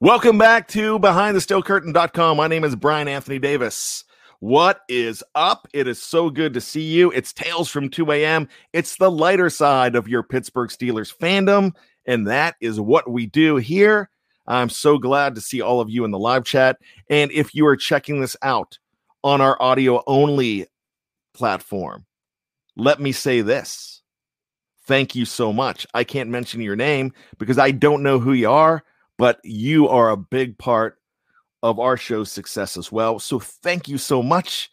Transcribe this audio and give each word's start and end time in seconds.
Welcome 0.00 0.38
back 0.38 0.68
to 0.68 1.00
BehindTheSteelCurtain.com. 1.00 2.36
My 2.36 2.46
name 2.46 2.62
is 2.62 2.76
Brian 2.76 3.08
Anthony 3.08 3.40
Davis. 3.40 4.04
What 4.38 4.82
is 4.88 5.24
up? 5.34 5.66
It 5.72 5.88
is 5.88 6.00
so 6.00 6.30
good 6.30 6.54
to 6.54 6.60
see 6.60 6.82
you. 6.82 7.10
It's 7.10 7.32
Tales 7.32 7.68
from 7.68 7.90
2 7.90 8.12
a.m. 8.12 8.48
It's 8.72 8.94
the 8.94 9.10
lighter 9.10 9.50
side 9.50 9.96
of 9.96 10.06
your 10.06 10.22
Pittsburgh 10.22 10.70
Steelers 10.70 11.12
fandom, 11.12 11.72
and 12.06 12.28
that 12.28 12.54
is 12.60 12.78
what 12.78 13.10
we 13.10 13.26
do 13.26 13.56
here. 13.56 14.08
I'm 14.46 14.70
so 14.70 14.98
glad 14.98 15.34
to 15.34 15.40
see 15.40 15.60
all 15.60 15.80
of 15.80 15.90
you 15.90 16.04
in 16.04 16.12
the 16.12 16.18
live 16.18 16.44
chat. 16.44 16.78
And 17.10 17.32
if 17.32 17.52
you 17.52 17.66
are 17.66 17.76
checking 17.76 18.20
this 18.20 18.36
out 18.40 18.78
on 19.24 19.40
our 19.40 19.60
audio 19.60 20.04
only 20.06 20.68
platform, 21.34 22.06
let 22.76 23.00
me 23.00 23.10
say 23.10 23.40
this. 23.40 24.02
Thank 24.86 25.16
you 25.16 25.24
so 25.24 25.52
much. 25.52 25.88
I 25.92 26.04
can't 26.04 26.30
mention 26.30 26.60
your 26.60 26.76
name 26.76 27.14
because 27.38 27.58
I 27.58 27.72
don't 27.72 28.04
know 28.04 28.20
who 28.20 28.32
you 28.32 28.48
are 28.48 28.84
but 29.18 29.40
you 29.44 29.88
are 29.88 30.10
a 30.10 30.16
big 30.16 30.56
part 30.56 30.98
of 31.62 31.78
our 31.80 31.96
show's 31.96 32.30
success 32.30 32.76
as 32.76 32.90
well. 32.90 33.18
So 33.18 33.38
thank 33.38 33.88
you 33.88 33.98
so 33.98 34.22
much. 34.22 34.70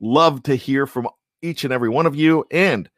Love 0.00 0.42
to 0.44 0.56
hear 0.56 0.86
from 0.86 1.08
each 1.42 1.64
and 1.64 1.72
every 1.72 1.90
one 1.90 2.06
of 2.06 2.16
you. 2.16 2.44
And 2.50 2.88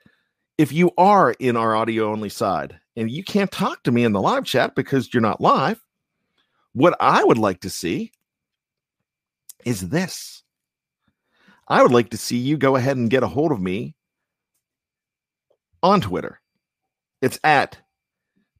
if 0.56 0.72
you 0.72 0.92
are 0.96 1.32
in 1.32 1.56
our 1.56 1.74
audio 1.74 2.10
only 2.10 2.28
side 2.28 2.78
and 2.96 3.10
you 3.10 3.24
can't 3.24 3.50
talk 3.50 3.82
to 3.82 3.92
me 3.92 4.04
in 4.04 4.12
the 4.12 4.20
live 4.20 4.44
chat 4.44 4.76
because 4.76 5.12
you're 5.12 5.20
not 5.20 5.40
live, 5.40 5.84
what 6.72 6.96
I 7.00 7.24
would 7.24 7.38
like 7.38 7.60
to 7.62 7.70
see 7.70 8.12
is 9.64 9.88
this. 9.88 10.42
I 11.66 11.82
would 11.82 11.92
like 11.92 12.10
to 12.10 12.18
see 12.18 12.36
you 12.36 12.56
go 12.56 12.76
ahead 12.76 12.96
and 12.96 13.10
get 13.10 13.22
a 13.22 13.28
hold 13.28 13.50
of 13.50 13.60
me 13.60 13.96
on 15.82 16.00
Twitter. 16.00 16.40
It's 17.20 17.38
at 17.42 17.78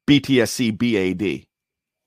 BTSCBAD 0.07 1.45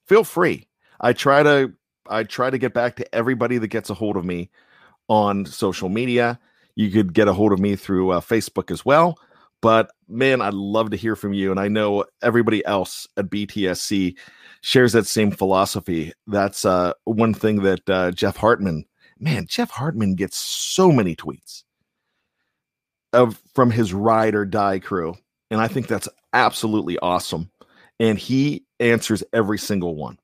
feel 0.09 0.25
free. 0.25 0.67
I 1.01 1.13
try 1.13 1.43
to 1.43 1.73
I 2.09 2.25
try 2.25 2.51
to 2.51 2.59
get 2.59 2.75
back 2.75 2.97
to 2.97 3.15
everybody 3.15 3.59
that 3.59 3.69
gets 3.69 3.91
a 3.91 3.95
hold 3.95 4.17
of 4.17 4.25
me 4.25 4.51
on 5.09 5.45
social 5.47 5.89
media. 5.89 6.39
You 6.75 6.91
could 6.91 7.13
get 7.13 7.29
a 7.29 7.33
hold 7.33 7.53
of 7.53 7.59
me 7.59 7.77
through 7.77 8.11
uh, 8.11 8.21
Facebook 8.21 8.71
as 8.71 8.85
well. 8.85 9.19
But 9.61 9.91
man, 10.09 10.41
I'd 10.41 10.55
love 10.55 10.91
to 10.91 10.97
hear 10.97 11.17
from 11.17 11.33
you. 11.33 11.51
And 11.51 11.61
I 11.61 11.69
know 11.69 12.05
everybody 12.23 12.65
else 12.65 13.07
at 13.17 13.27
BTSC 13.27 14.17
shares 14.63 14.93
that 14.93 15.07
same 15.07 15.31
philosophy. 15.31 16.13
That's 16.27 16.65
uh, 16.65 16.93
one 17.05 17.35
thing 17.35 17.63
that 17.63 17.89
uh, 17.91 18.13
Jeff 18.13 18.37
Hartman, 18.37 18.85
man, 19.19 19.47
Jeff 19.47 19.71
Hartman 19.71 20.15
gets 20.15 20.39
so 20.39 20.93
many 20.93 21.17
tweets 21.17 21.65
of 23.13 23.41
from 23.55 23.71
his 23.71 23.93
ride 23.93 24.35
or 24.35 24.45
die 24.45 24.79
crew. 24.79 25.15
And 25.51 25.61
I 25.61 25.69
think 25.69 25.89
that's 25.89 26.09
absolutely 26.33 26.99
awesome. 27.01 27.51
And 27.99 28.19
he 28.19 28.65
answers 28.81 29.23
every 29.33 29.59
single 29.59 29.95
one. 29.95 30.19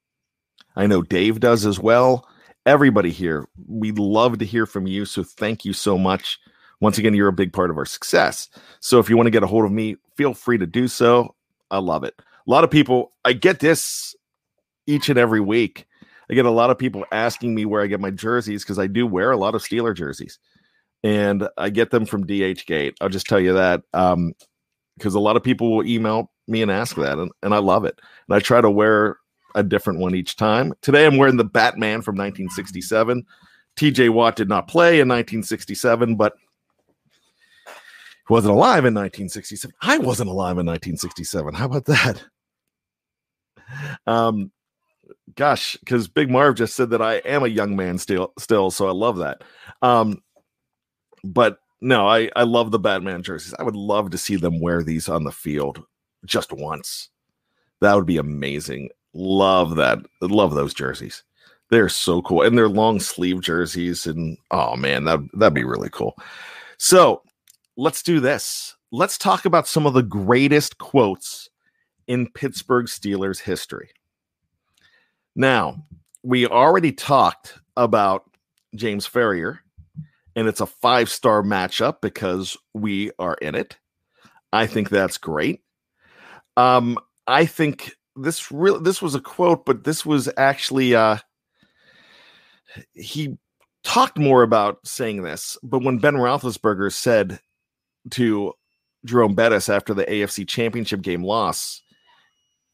I 0.77 0.87
know 0.87 1.03
Dave 1.03 1.41
does 1.41 1.67
as 1.67 1.79
well. 1.79 2.29
Everybody 2.67 3.11
here, 3.11 3.47
we 3.69 3.93
love 3.93 4.39
to 4.39 4.45
hear 4.45 4.67
from 4.67 4.87
you. 4.87 5.05
So 5.05 5.23
thank 5.23 5.65
you 5.65 5.73
so 5.73 5.99
much. 5.99 6.39
Once 6.81 6.99
again, 6.99 7.15
you're 7.15 7.29
a 7.29 7.33
big 7.33 7.53
part 7.53 7.71
of 7.71 7.79
our 7.79 7.87
success. 7.87 8.49
So 8.81 8.99
if 8.99 9.09
you 9.09 9.17
want 9.17 9.27
to 9.27 9.31
get 9.31 9.43
a 9.43 9.47
hold 9.47 9.65
of 9.65 9.73
me, 9.73 9.97
feel 10.17 10.35
free 10.35 10.59
to 10.59 10.67
do 10.67 10.89
so. 10.89 11.35
I 11.71 11.79
love 11.79 12.05
it. 12.05 12.15
A 12.19 12.51
lot 12.51 12.65
of 12.65 12.71
people, 12.71 13.13
I 13.25 13.33
get 13.33 13.61
this 13.61 14.15
each 14.87 15.09
and 15.09 15.19
every 15.19 15.41
week. 15.41 15.87
I 16.31 16.35
get 16.35 16.47
a 16.47 16.51
lot 16.51 16.71
of 16.71 16.79
people 16.79 17.05
asking 17.13 17.55
me 17.55 17.65
where 17.65 17.83
I 17.83 17.87
get 17.87 18.01
my 18.01 18.11
jerseys 18.11 18.65
because 18.65 18.79
I 18.79 18.87
do 18.87 19.07
wear 19.07 19.31
a 19.31 19.37
lot 19.37 19.55
of 19.55 19.63
Steeler 19.63 19.95
jerseys, 19.95 20.39
and 21.03 21.49
I 21.59 21.71
get 21.71 21.91
them 21.91 22.07
from 22.07 22.27
DH 22.27 22.67
Gate. 22.67 22.97
I'll 23.01 23.11
just 23.11 23.27
tell 23.27 23.41
you 23.41 23.53
that 23.55 23.83
because 23.93 24.15
um, 24.15 25.17
a 25.17 25.19
lot 25.19 25.37
of 25.37 25.43
people 25.43 25.77
will 25.77 25.87
email 25.87 26.31
me 26.47 26.63
and 26.63 26.71
ask 26.71 26.97
that, 26.97 27.19
and, 27.19 27.31
and 27.43 27.55
I 27.55 27.59
love 27.59 27.85
it. 27.85 27.99
And 28.29 28.37
I 28.37 28.41
try 28.41 28.61
to 28.61 28.71
wear 28.71 29.19
a 29.55 29.63
different 29.63 30.01
one 30.01 30.15
each 30.15 30.37
time. 30.37 30.73
Today 30.83 31.07
I'm 31.07 31.17
wearing 31.17 31.37
the 31.37 31.45
Batman 31.45 32.03
from 32.03 32.17
1967. 32.17 33.25
TJ 33.77 34.11
Watt 34.11 34.37
did 34.37 34.49
not 34.49 34.69
play 34.69 35.01
in 35.01 35.09
1967, 35.09 36.17
but 36.17 36.35
he 37.67 38.33
wasn't 38.33 38.55
alive 38.55 38.85
in 38.85 38.95
1967. 38.95 39.75
I 39.81 39.99
wasn't 39.99 40.31
alive 40.31 40.59
in 40.59 40.67
1967. 40.67 41.55
How 41.55 41.67
about 41.67 41.85
that? 41.87 42.25
Um, 44.07 44.51
gosh, 45.35 45.77
because 45.81 46.09
Big 46.09 46.31
Marv 46.31 46.57
just 46.57 46.77
said 46.77 46.91
that 46.91 47.03
I 47.03 47.15
am 47.17 47.45
a 47.45 47.49
young 47.49 47.77
man 47.77 47.99
still, 47.99 48.33
still, 48.39 48.71
so 48.71 48.89
I 48.89 48.93
love 48.93 49.19
that. 49.19 49.43
Um, 49.83 50.23
but 51.23 51.59
no, 51.81 52.09
I 52.09 52.31
I 52.37 52.45
love 52.45 52.71
the 52.71 52.79
Batman 52.79 53.23
jerseys. 53.23 53.55
I 53.59 53.63
would 53.63 53.77
love 53.77 54.11
to 54.11 54.19
see 54.19 54.37
them 54.37 54.61
wear 54.61 54.83
these 54.83 55.09
on 55.09 55.25
the 55.25 55.33
field 55.33 55.83
just 56.25 56.53
once. 56.53 57.09
That 57.81 57.95
would 57.95 58.07
be 58.07 58.17
amazing. 58.17 58.91
Love 59.13 59.77
that. 59.77 59.99
Love 60.21 60.55
those 60.55 60.75
jerseys. 60.75 61.23
They're 61.71 61.89
so 61.89 62.23
cool. 62.23 62.43
And 62.43 62.57
they're 62.57 62.69
long 62.69 63.01
sleeve 63.01 63.41
jerseys. 63.41 64.07
And 64.07 64.37
oh 64.51 64.77
man, 64.77 65.05
that 65.05 65.21
that'd 65.35 65.55
be 65.55 65.65
really 65.65 65.91
cool. 65.91 66.17
So 66.79 67.23
let's 67.77 68.03
do 68.03 68.21
this. 68.21 68.77
Let's 68.93 69.19
talk 69.19 69.45
about 69.45 69.67
some 69.67 69.87
of 69.87 69.95
the 69.95 70.03
greatest 70.03 70.79
quotes 70.79 71.49
in 72.07 72.31
Pittsburgh 72.31 72.87
Steelers 72.87 73.41
history. 73.41 73.91
Now, 75.35 75.85
we 76.23 76.47
already 76.47 76.93
talked 76.93 77.59
about 77.77 78.31
James 78.77 79.09
Farrior, 79.09 79.59
and 80.37 80.47
it's 80.47 80.61
a 80.61 80.67
five 80.67 81.09
star 81.09 81.43
matchup 81.43 82.01
because 82.01 82.57
we 82.73 83.11
are 83.19 83.35
in 83.35 83.55
it. 83.55 83.77
I 84.53 84.67
think 84.67 84.91
that's 84.91 85.19
great. 85.19 85.64
Um, 86.57 86.99
I 87.27 87.47
think 87.47 87.93
this 88.17 88.53
real 88.53 88.81
this 88.81 89.03
was 89.03 89.15
a 89.15 89.21
quote, 89.21 89.65
but 89.67 89.85
this 89.85 90.07
was 90.07 90.29
actually 90.37 90.95
uh 90.95 91.19
he 92.93 93.37
talked 93.83 94.19
more 94.19 94.43
about 94.43 94.87
saying 94.87 95.23
this, 95.23 95.57
but 95.63 95.83
when 95.83 95.99
Ben 95.99 96.15
Roethlisberger 96.15 96.93
said 96.93 97.41
to 98.11 98.53
Jerome 99.05 99.35
Bettis 99.35 99.69
after 99.69 99.95
the 99.95 100.05
AFC 100.05 100.49
Championship 100.49 101.03
game 101.03 101.23
loss 101.23 101.83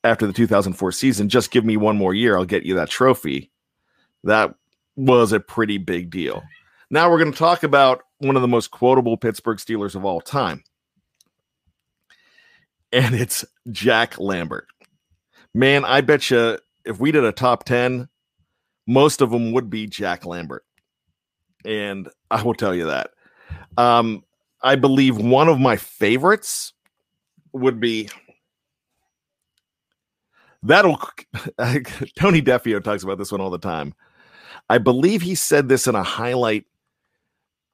after 0.04 0.26
the 0.26 0.32
2004 0.32 0.92
season, 0.92 1.28
just 1.28 1.50
give 1.50 1.64
me 1.64 1.76
one 1.76 1.96
more 1.96 2.14
year, 2.14 2.36
I'll 2.36 2.44
get 2.44 2.64
you 2.64 2.74
that 2.76 2.88
trophy. 2.88 3.50
That 4.24 4.54
was 4.96 5.32
a 5.32 5.40
pretty 5.40 5.78
big 5.78 6.10
deal. 6.10 6.42
Now 6.90 7.10
we're 7.10 7.18
going 7.18 7.32
to 7.32 7.38
talk 7.38 7.62
about 7.62 8.02
one 8.18 8.36
of 8.36 8.42
the 8.42 8.48
most 8.48 8.70
quotable 8.70 9.16
Pittsburgh 9.16 9.58
Steelers 9.58 9.94
of 9.94 10.04
all 10.04 10.20
time 10.20 10.62
and 12.92 13.14
it's 13.14 13.44
Jack 13.70 14.18
Lambert. 14.18 14.66
Man, 15.54 15.84
I 15.84 16.00
bet 16.00 16.30
you 16.30 16.58
if 16.84 16.98
we 16.98 17.12
did 17.12 17.24
a 17.24 17.32
top 17.32 17.64
10, 17.64 18.08
most 18.86 19.20
of 19.20 19.30
them 19.30 19.52
would 19.52 19.70
be 19.70 19.86
Jack 19.86 20.24
Lambert. 20.24 20.64
And 21.64 22.08
I 22.30 22.42
will 22.42 22.54
tell 22.54 22.74
you 22.74 22.86
that. 22.86 23.10
Um, 23.76 24.24
I 24.62 24.76
believe 24.76 25.16
one 25.16 25.48
of 25.48 25.58
my 25.58 25.76
favorites 25.76 26.72
would 27.52 27.80
be 27.80 28.08
that'll 30.62 30.96
Tony 32.16 32.42
Defeo 32.42 32.82
talks 32.82 33.02
about 33.02 33.18
this 33.18 33.32
one 33.32 33.40
all 33.40 33.50
the 33.50 33.58
time. 33.58 33.94
I 34.68 34.78
believe 34.78 35.22
he 35.22 35.34
said 35.34 35.68
this 35.68 35.86
in 35.86 35.94
a 35.94 36.02
highlight 36.02 36.64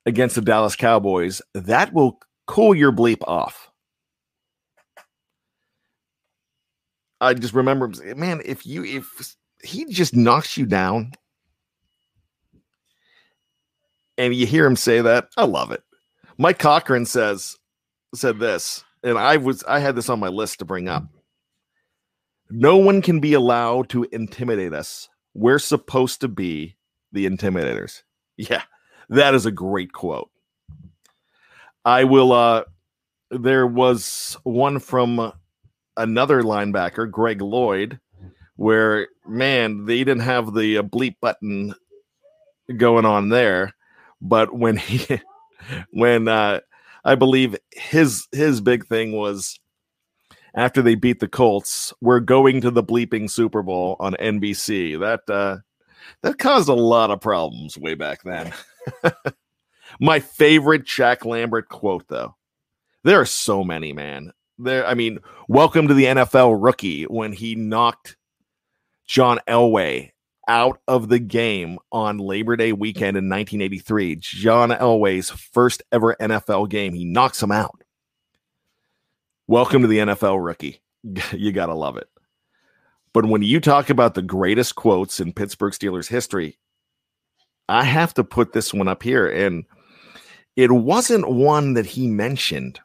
against 0.07 0.35
the 0.37 0.41
Dallas 0.41 0.77
Cowboys. 0.77 1.43
That 1.55 1.93
will 1.93 2.21
cool 2.47 2.75
your 2.75 2.93
bleep 2.93 3.23
off. 3.27 3.66
I 7.21 7.35
just 7.35 7.55
remember, 7.55 7.91
man, 8.15 8.43
if 8.45 8.67
you 8.67 8.85
if 8.85 9.37
he 9.63 9.87
just 9.87 10.15
knocks 10.15 10.57
you 10.57 10.67
down, 10.67 11.13
and 14.19 14.35
you 14.35 14.47
hear 14.47 14.67
him 14.67 14.77
say 14.77 15.01
that, 15.01 15.29
I 15.37 15.45
love 15.45 15.71
it. 15.71 15.83
Mike 16.39 16.59
Cochran 16.59 17.07
says 17.07 17.57
said 18.15 18.39
this, 18.39 18.85
and 19.03 19.19
I 19.19 19.37
was 19.37 19.65
I 19.65 19.79
had 19.79 19.97
this 19.97 20.09
on 20.09 20.21
my 20.21 20.29
list 20.29 20.59
to 20.59 20.65
bring 20.65 20.89
up. 20.89 21.05
No 22.51 22.77
one 22.77 23.03
can 23.03 23.21
be 23.21 23.33
allowed 23.33 23.89
to 23.91 24.07
intimidate 24.13 24.73
us. 24.73 25.09
We're 25.35 25.59
supposed 25.59 26.21
to 26.21 26.29
be 26.29 26.77
the 27.13 27.29
intimidators. 27.29 28.03
Yeah, 28.37 28.63
that 29.09 29.35
is 29.35 29.47
a 29.47 29.51
great 29.51 29.93
quote. 29.93 30.31
I 31.85 32.05
will 32.05 32.33
uh 32.33 32.65
there 33.31 33.67
was 33.67 34.37
one 34.45 34.79
from 34.79 35.33
another 35.97 36.43
linebacker, 36.43 37.11
Greg 37.11 37.41
Lloyd, 37.41 38.01
where 38.57 39.09
man, 39.27 39.85
they 39.85 39.99
didn't 39.99 40.21
have 40.21 40.55
the 40.55 40.79
uh, 40.79 40.83
bleep 40.83 41.17
button 41.21 41.75
going 42.77 43.05
on 43.05 43.29
there, 43.29 43.75
but 44.21 44.55
when 44.55 44.77
he 44.77 45.21
when 45.91 46.29
uh 46.29 46.61
I 47.05 47.15
believe 47.15 47.57
his 47.73 48.27
his 48.33 48.61
big 48.61 48.87
thing 48.87 49.13
was 49.13 49.61
after 50.55 50.81
they 50.81 50.95
beat 50.95 51.21
the 51.21 51.29
Colts, 51.29 51.93
we're 52.01 52.21
going 52.21 52.63
to 52.63 52.71
the 52.71 52.83
bleeping 52.83 53.31
Super 53.31 53.63
Bowl 53.63 53.97
on 54.01 54.15
NBC. 54.15 54.99
That 54.99 55.33
uh 55.33 55.59
that 56.23 56.39
caused 56.39 56.69
a 56.69 56.75
lot 56.75 57.11
of 57.11 57.21
problems 57.21 57.79
way 57.79 57.95
back 57.95 58.23
then. 58.23 58.53
My 60.01 60.19
favorite 60.19 60.85
Jack 60.85 61.25
Lambert 61.25 61.69
quote 61.69 62.09
though. 62.09 62.35
There 63.05 63.21
are 63.21 63.27
so 63.27 63.63
many, 63.63 63.93
man 63.93 64.33
there. 64.59 64.87
I 64.87 64.95
mean, 64.95 65.19
welcome 65.49 65.89
to 65.89 65.95
the 65.95 66.05
NFL 66.05 66.57
rookie 66.63 67.05
when 67.05 67.33
he 67.33 67.55
knocked 67.55 68.17
John 69.07 69.39
Elway 69.49 70.13
out 70.49 70.81
of 70.87 71.09
the 71.09 71.19
game 71.19 71.79
on 71.93 72.19
Labor 72.19 72.57
Day 72.57 72.73
weekend 72.73 73.17
in 73.17 73.29
1983. 73.29 74.17
John 74.17 74.71
Elway's 74.71 75.31
first 75.31 75.83
ever 75.93 76.17
NFL 76.21 76.69
game. 76.69 76.95
He 76.95 77.05
knocks 77.05 77.43
him 77.43 77.53
out. 77.53 77.83
Welcome 79.47 79.83
to 79.83 79.89
the 79.89 79.99
NFL 79.99 80.45
rookie. 80.45 80.81
you 81.33 81.53
got 81.53 81.67
to 81.67 81.75
love 81.75 81.97
it. 81.97 82.09
But 83.13 83.27
when 83.27 83.43
you 83.43 83.61
talk 83.61 83.91
about 83.91 84.15
the 84.15 84.23
greatest 84.23 84.75
quotes 84.75 85.21
in 85.21 85.33
Pittsburgh 85.33 85.73
Steelers 85.73 86.09
history, 86.09 86.59
I 87.69 87.85
have 87.85 88.13
to 88.15 88.25
put 88.25 88.53
this 88.53 88.75
one 88.75 88.89
up 88.89 89.03
here. 89.03 89.27
And 89.27 89.65
it 90.55 90.71
wasn't 90.71 91.29
one 91.29 91.75
that 91.75 91.87
he 91.87 92.09
mentioned 92.09 92.81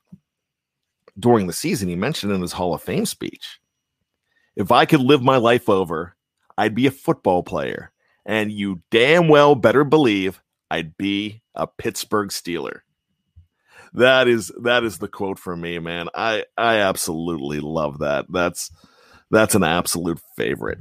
during 1.19 1.47
the 1.47 1.53
season. 1.53 1.89
He 1.89 1.95
mentioned 1.95 2.31
in 2.31 2.41
his 2.41 2.53
Hall 2.53 2.73
of 2.73 2.81
Fame 2.81 3.05
speech. 3.05 3.59
If 4.55 4.71
I 4.71 4.85
could 4.85 5.01
live 5.01 5.21
my 5.21 5.37
life 5.37 5.69
over, 5.69 6.15
I'd 6.57 6.75
be 6.75 6.87
a 6.87 6.91
football 6.91 7.43
player. 7.43 7.91
And 8.25 8.51
you 8.51 8.81
damn 8.91 9.27
well 9.27 9.55
better 9.55 9.83
believe 9.83 10.41
I'd 10.69 10.95
be 10.97 11.41
a 11.55 11.67
Pittsburgh 11.67 12.29
Steeler. 12.29 12.81
That 13.93 14.27
is 14.27 14.51
that 14.61 14.83
is 14.83 14.99
the 14.99 15.09
quote 15.09 15.37
for 15.37 15.55
me, 15.55 15.79
man. 15.79 16.07
I 16.15 16.45
I 16.57 16.77
absolutely 16.77 17.59
love 17.59 17.99
that. 17.99 18.25
That's 18.29 18.71
that's 19.31 19.55
an 19.55 19.63
absolute 19.63 20.19
favorite. 20.37 20.79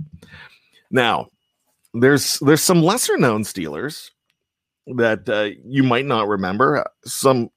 Now, 0.91 1.29
there's 1.95 2.39
there's 2.41 2.63
some 2.63 2.83
lesser 2.83 3.17
known 3.17 3.43
Steelers 3.43 4.11
that 4.87 5.29
uh, 5.29 5.51
you 5.65 5.83
might 5.83 6.07
not 6.07 6.29
remember. 6.29 6.85
Some 7.05 7.51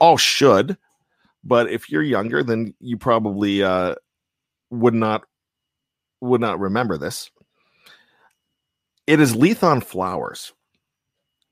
all 0.00 0.16
should, 0.16 0.76
but 1.46 1.70
if 1.70 1.90
you're 1.90 2.02
younger, 2.02 2.42
then 2.42 2.74
you 2.80 2.96
probably 2.96 3.62
uh, 3.62 3.94
would 4.70 4.94
not 4.94 5.22
would 6.20 6.40
not 6.40 6.58
remember 6.58 6.98
this. 6.98 7.30
It 9.06 9.20
is 9.20 9.34
Lethon 9.34 9.82
Flowers, 9.82 10.52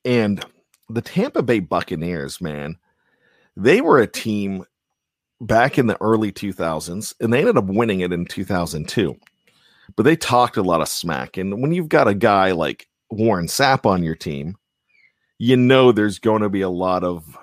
and 0.05 0.44
the 0.88 1.00
Tampa 1.00 1.43
Bay 1.43 1.61
Buccaneers. 1.61 2.41
Man, 2.41 2.76
they 3.56 3.81
were 3.81 4.00
a 4.00 4.06
team 4.06 4.64
back 5.41 5.79
in 5.79 5.87
the 5.87 6.00
early 6.00 6.32
2000s, 6.32 7.14
and 7.20 7.32
they 7.32 7.40
ended 7.40 7.56
up 7.56 7.67
winning 7.67 8.00
it 8.00 8.12
in 8.12 8.25
2002. 8.25 9.14
But 9.97 10.02
they 10.02 10.17
talked 10.17 10.56
a 10.56 10.62
lot 10.62 10.81
of 10.81 10.88
smack, 10.88 11.37
and 11.37 11.62
when 11.62 11.73
you've 11.73 11.88
got 11.88 12.08
a 12.08 12.14
guy 12.14 12.50
like 12.50 12.88
Warren 13.11 13.47
Sapp 13.47 13.87
on 13.87 14.02
your 14.02 14.17
team, 14.17 14.56
you 15.38 15.56
know 15.56 15.93
there's 15.93 16.19
going 16.19 16.43
to 16.43 16.49
be 16.49 16.62
a 16.62 16.70
lot 16.70 17.05
of 17.05 17.38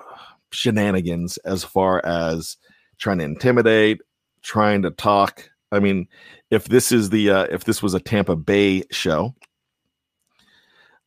shenanigans 0.52 1.38
as 1.38 1.64
far 1.64 2.04
as 2.04 2.56
trying 2.98 3.18
to 3.18 3.24
intimidate, 3.24 4.00
trying 4.42 4.82
to 4.82 4.90
talk. 4.90 5.50
I 5.72 5.80
mean, 5.80 6.06
if 6.50 6.66
this 6.66 6.92
is 6.92 7.10
the 7.10 7.30
uh, 7.30 7.46
if 7.50 7.64
this 7.64 7.82
was 7.82 7.94
a 7.94 8.00
Tampa 8.00 8.36
Bay 8.36 8.84
show, 8.90 9.34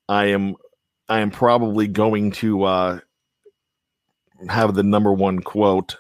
I 0.09 0.25
am 0.25 0.55
I 1.07 1.19
am 1.19 1.31
probably 1.31 1.87
going 1.87 2.31
to 2.31 2.63
uh, 2.63 2.99
have 4.49 4.75
the 4.75 4.83
number 4.83 5.13
one 5.13 5.39
quote 5.39 5.97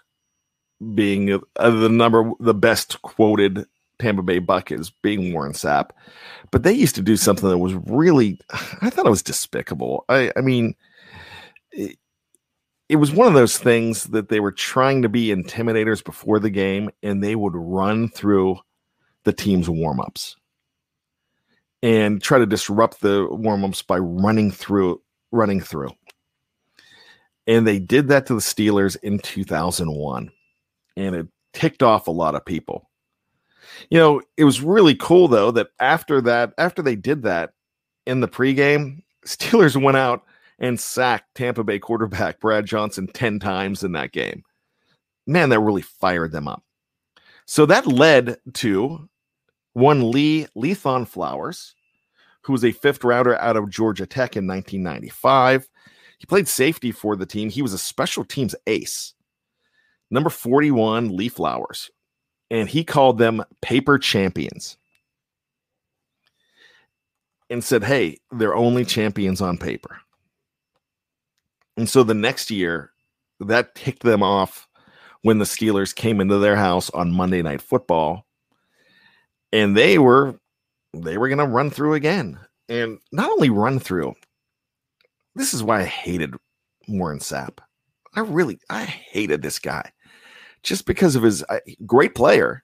being 0.93 1.33
uh, 1.33 1.69
the 1.69 1.89
number 1.89 2.31
the 2.39 2.53
best 2.53 3.01
quoted 3.01 3.65
Tampa 3.99 4.23
Bay 4.23 4.39
Buck 4.39 4.71
is 4.71 4.89
being 4.89 5.33
Warren 5.33 5.53
Sapp. 5.53 5.91
But 6.51 6.63
they 6.63 6.73
used 6.73 6.95
to 6.95 7.01
do 7.01 7.17
something 7.17 7.49
that 7.49 7.57
was 7.57 7.73
really 7.73 8.39
I 8.81 8.89
thought 8.89 9.05
it 9.05 9.11
was 9.11 9.23
despicable. 9.23 10.05
I 10.09 10.31
I 10.35 10.41
mean 10.41 10.75
it, 11.71 11.97
it 12.87 12.97
was 12.97 13.11
one 13.11 13.27
of 13.27 13.33
those 13.33 13.57
things 13.57 14.05
that 14.05 14.29
they 14.29 14.39
were 14.39 14.51
trying 14.51 15.01
to 15.01 15.09
be 15.09 15.27
intimidators 15.27 16.03
before 16.03 16.39
the 16.39 16.49
game 16.49 16.89
and 17.01 17.23
they 17.23 17.35
would 17.35 17.55
run 17.55 18.09
through 18.09 18.57
the 19.23 19.33
team's 19.33 19.69
warm-ups 19.69 20.35
and 21.81 22.21
try 22.21 22.37
to 22.37 22.45
disrupt 22.45 23.01
the 23.01 23.27
warm-ups 23.29 23.81
by 23.81 23.97
running 23.97 24.51
through 24.51 25.01
running 25.31 25.59
through. 25.59 25.89
And 27.47 27.67
they 27.67 27.79
did 27.79 28.07
that 28.07 28.25
to 28.27 28.35
the 28.35 28.39
Steelers 28.39 28.97
in 29.03 29.19
2001. 29.19 30.31
And 30.97 31.15
it 31.15 31.27
ticked 31.53 31.83
off 31.83 32.07
a 32.07 32.11
lot 32.11 32.35
of 32.35 32.45
people. 32.45 32.89
You 33.89 33.99
know, 33.99 34.21
it 34.37 34.45
was 34.45 34.61
really 34.61 34.95
cool 34.95 35.27
though 35.27 35.51
that 35.51 35.67
after 35.79 36.21
that, 36.21 36.53
after 36.57 36.81
they 36.81 36.95
did 36.95 37.23
that 37.23 37.53
in 38.05 38.21
the 38.21 38.27
pregame, 38.27 39.03
Steelers 39.25 39.79
went 39.81 39.97
out 39.97 40.23
and 40.59 40.79
sacked 40.79 41.35
Tampa 41.35 41.63
Bay 41.63 41.79
quarterback 41.79 42.39
Brad 42.39 42.65
Johnson 42.65 43.07
10 43.07 43.39
times 43.39 43.83
in 43.83 43.91
that 43.93 44.11
game. 44.11 44.43
Man, 45.27 45.49
that 45.49 45.59
really 45.59 45.81
fired 45.81 46.31
them 46.31 46.47
up. 46.47 46.63
So 47.45 47.65
that 47.65 47.87
led 47.87 48.37
to 48.55 49.09
one 49.73 50.11
Lee 50.11 50.47
Lethon 50.55 51.07
Flowers, 51.07 51.75
who 52.41 52.53
was 52.53 52.63
a 52.63 52.71
fifth 52.71 53.03
rounder 53.03 53.35
out 53.37 53.57
of 53.57 53.69
Georgia 53.69 54.05
Tech 54.05 54.35
in 54.35 54.47
1995. 54.47 55.67
He 56.17 56.25
played 56.25 56.47
safety 56.47 56.91
for 56.91 57.15
the 57.15 57.25
team. 57.25 57.49
He 57.49 57.61
was 57.61 57.73
a 57.73 57.77
special 57.77 58.23
teams 58.23 58.55
ace. 58.67 59.13
Number 60.09 60.29
41, 60.29 61.15
Lee 61.15 61.29
Flowers. 61.29 61.91
And 62.51 62.69
he 62.69 62.83
called 62.83 63.17
them 63.17 63.43
paper 63.61 63.97
champions 63.97 64.77
and 67.49 67.63
said, 67.63 67.83
Hey, 67.83 68.19
they're 68.31 68.55
only 68.55 68.85
champions 68.85 69.41
on 69.41 69.57
paper. 69.57 69.99
And 71.77 71.89
so 71.89 72.03
the 72.03 72.13
next 72.13 72.49
year, 72.51 72.91
that 73.39 73.75
ticked 73.75 74.03
them 74.03 74.23
off 74.23 74.67
when 75.21 75.39
the 75.39 75.45
Steelers 75.45 75.93
came 75.93 76.21
into 76.21 76.37
their 76.37 76.55
house 76.55 76.89
on 76.91 77.11
Monday 77.11 77.41
Night 77.41 77.61
Football, 77.61 78.25
and 79.51 79.75
they 79.75 79.97
were 79.97 80.39
they 80.93 81.17
were 81.17 81.27
going 81.27 81.39
to 81.39 81.45
run 81.45 81.69
through 81.69 81.95
again, 81.95 82.39
and 82.69 82.99
not 83.11 83.29
only 83.29 83.49
run 83.49 83.79
through. 83.79 84.13
This 85.35 85.53
is 85.53 85.63
why 85.63 85.81
I 85.81 85.85
hated 85.85 86.35
Warren 86.87 87.19
Sapp. 87.19 87.59
I 88.13 88.21
really 88.21 88.59
I 88.69 88.85
hated 88.85 89.41
this 89.41 89.59
guy 89.59 89.91
just 90.63 90.85
because 90.85 91.15
of 91.15 91.23
his 91.23 91.43
uh, 91.43 91.59
great 91.85 92.15
player. 92.15 92.63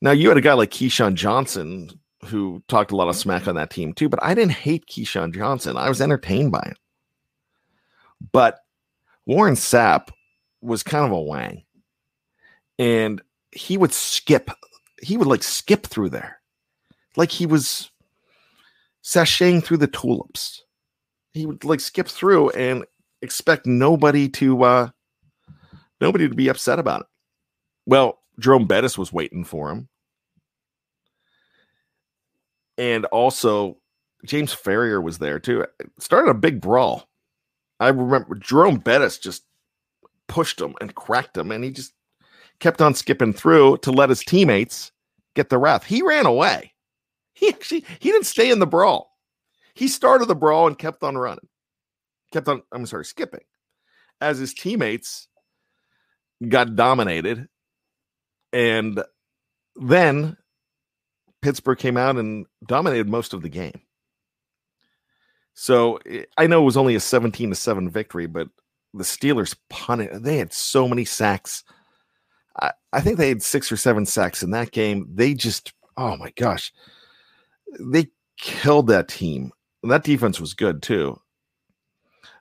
Now 0.00 0.10
you 0.10 0.28
had 0.28 0.38
a 0.38 0.42
guy 0.42 0.54
like 0.54 0.70
Keyshawn 0.70 1.14
Johnson 1.14 1.90
who 2.24 2.62
talked 2.68 2.90
a 2.90 2.96
lot 2.96 3.08
of 3.08 3.16
smack 3.16 3.46
on 3.46 3.54
that 3.54 3.70
team 3.70 3.92
too, 3.92 4.08
but 4.08 4.22
I 4.22 4.34
didn't 4.34 4.52
hate 4.52 4.86
Keyshawn 4.86 5.34
Johnson. 5.34 5.76
I 5.76 5.88
was 5.88 6.00
entertained 6.00 6.50
by 6.50 6.62
him. 6.66 6.76
But 8.32 8.60
Warren 9.26 9.54
Sapp 9.54 10.08
was 10.60 10.82
kind 10.82 11.04
of 11.04 11.12
a 11.12 11.20
wang. 11.20 11.64
And 12.78 13.22
he 13.52 13.76
would 13.76 13.92
skip, 13.92 14.50
he 15.02 15.16
would 15.16 15.28
like 15.28 15.42
skip 15.42 15.86
through 15.86 16.10
there. 16.10 16.40
Like 17.16 17.30
he 17.30 17.46
was 17.46 17.90
sashaying 19.02 19.64
through 19.64 19.78
the 19.78 19.86
tulips. 19.86 20.62
He 21.32 21.46
would 21.46 21.64
like 21.64 21.80
skip 21.80 22.08
through 22.08 22.50
and 22.50 22.84
expect 23.22 23.66
nobody 23.66 24.28
to 24.28 24.62
uh 24.62 24.88
nobody 26.00 26.28
to 26.28 26.34
be 26.34 26.48
upset 26.48 26.78
about 26.78 27.00
it. 27.00 27.06
Well, 27.86 28.18
Jerome 28.38 28.66
Bettis 28.66 28.96
was 28.96 29.12
waiting 29.12 29.44
for 29.44 29.70
him. 29.70 29.88
And 32.76 33.04
also 33.06 33.78
James 34.24 34.54
Farrior 34.54 35.02
was 35.02 35.18
there 35.18 35.40
too. 35.40 35.62
It 35.62 35.90
started 35.98 36.30
a 36.30 36.34
big 36.34 36.60
brawl. 36.60 37.07
I 37.80 37.88
remember 37.88 38.34
Jerome 38.34 38.78
Bettis 38.78 39.18
just 39.18 39.44
pushed 40.26 40.60
him 40.60 40.74
and 40.80 40.94
cracked 40.94 41.36
him, 41.36 41.50
and 41.50 41.64
he 41.64 41.70
just 41.70 41.92
kept 42.60 42.80
on 42.80 42.94
skipping 42.94 43.32
through 43.32 43.78
to 43.78 43.92
let 43.92 44.10
his 44.10 44.24
teammates 44.24 44.92
get 45.34 45.48
the 45.48 45.58
ref. 45.58 45.84
He 45.84 46.02
ran 46.02 46.26
away. 46.26 46.72
He 47.34 47.48
actually 47.48 47.84
he 48.00 48.10
didn't 48.10 48.26
stay 48.26 48.50
in 48.50 48.58
the 48.58 48.66
brawl. 48.66 49.16
He 49.74 49.86
started 49.86 50.26
the 50.26 50.34
brawl 50.34 50.66
and 50.66 50.76
kept 50.76 51.04
on 51.04 51.16
running. 51.16 51.48
Kept 52.32 52.48
on, 52.48 52.62
I'm 52.72 52.84
sorry, 52.84 53.04
skipping. 53.04 53.44
As 54.20 54.38
his 54.38 54.52
teammates 54.52 55.28
got 56.46 56.74
dominated. 56.74 57.48
And 58.52 59.02
then 59.76 60.36
Pittsburgh 61.42 61.78
came 61.78 61.96
out 61.96 62.16
and 62.16 62.46
dominated 62.66 63.08
most 63.08 63.32
of 63.32 63.42
the 63.42 63.48
game. 63.48 63.80
So 65.60 65.98
I 66.36 66.46
know 66.46 66.62
it 66.62 66.66
was 66.66 66.76
only 66.76 66.94
a 66.94 67.00
17 67.00 67.50
to 67.50 67.56
7 67.56 67.90
victory, 67.90 68.26
but 68.26 68.48
the 68.94 69.02
Steelers 69.02 69.56
punted. 69.68 70.22
They 70.22 70.38
had 70.38 70.52
so 70.52 70.86
many 70.86 71.04
sacks. 71.04 71.64
I, 72.62 72.70
I 72.92 73.00
think 73.00 73.18
they 73.18 73.28
had 73.28 73.42
six 73.42 73.72
or 73.72 73.76
seven 73.76 74.06
sacks 74.06 74.44
in 74.44 74.52
that 74.52 74.70
game. 74.70 75.08
They 75.12 75.34
just, 75.34 75.72
oh 75.96 76.16
my 76.16 76.32
gosh, 76.36 76.72
they 77.80 78.06
killed 78.38 78.86
that 78.86 79.08
team. 79.08 79.50
That 79.82 80.04
defense 80.04 80.38
was 80.40 80.54
good 80.54 80.80
too. 80.80 81.20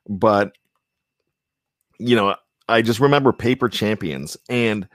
But, 0.08 0.52
you 1.98 2.16
know, 2.16 2.36
I 2.70 2.84
just 2.84 3.00
remember 3.00 3.34
paper 3.34 3.68
champions 3.68 4.38
and 4.48 4.88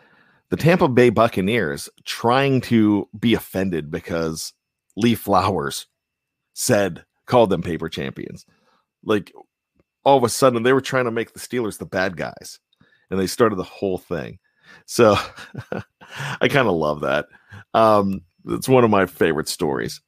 the 0.50 0.57
Tampa 0.57 0.87
Bay 0.87 1.11
Buccaneers 1.11 1.88
trying 2.05 2.61
to 2.62 3.09
be 3.19 3.35
offended 3.35 3.91
because 3.91 4.52
Lee 4.97 5.17
Flowers 5.17 5.87
said 6.55 7.05
called 7.33 7.49
them 7.49 7.62
paper 7.62 7.89
champions. 7.89 8.45
Like 9.03 9.33
all 10.05 10.19
of 10.19 10.23
a 10.23 10.29
sudden 10.29 10.62
they 10.62 10.75
were 10.75 10.83
trying 10.83 11.07
to 11.07 11.11
make 11.11 11.33
the 11.33 11.41
Steelers 11.41 11.79
the 11.79 11.87
bad 11.87 12.15
guys 12.15 12.61
and 13.11 13.19
they 13.19 13.27
started 13.27 13.57
the 13.57 13.62
whole 13.62 13.97
thing. 13.97 14.39
So 14.85 15.17
I 16.43 16.49
kind 16.49 16.69
of 16.69 16.75
love 16.75 17.01
that. 17.01 17.29
Um, 17.73 18.21
it's 18.47 18.69
one 18.69 18.85
of 18.85 18.91
my 18.91 19.07
favorite 19.07 19.49
stories. 19.49 20.03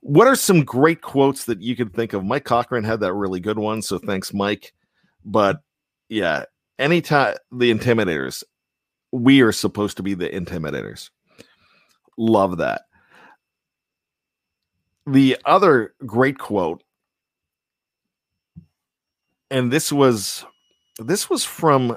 what 0.00 0.26
are 0.26 0.36
some 0.36 0.64
great 0.64 1.00
quotes 1.00 1.46
that 1.46 1.62
you 1.62 1.74
can 1.74 1.88
think 1.88 2.12
of? 2.12 2.26
Mike 2.26 2.44
Cochran 2.44 2.84
had 2.84 3.00
that 3.00 3.14
really 3.14 3.40
good 3.40 3.58
one, 3.58 3.80
so 3.80 3.98
thanks, 3.98 4.34
Mike. 4.34 4.74
But 5.24 5.62
yeah, 6.10 6.44
anytime 6.78 7.36
the 7.50 7.72
intimidators, 7.72 8.44
we 9.12 9.40
are 9.40 9.52
supposed 9.52 9.96
to 9.96 10.02
be 10.02 10.12
the 10.12 10.28
intimidators. 10.28 11.08
Love 12.18 12.58
that. 12.58 12.82
The 15.06 15.36
other 15.44 15.94
great 16.04 16.38
quote, 16.38 16.82
and 19.50 19.72
this 19.72 19.92
was 19.92 20.44
this 20.98 21.30
was 21.30 21.44
from 21.44 21.96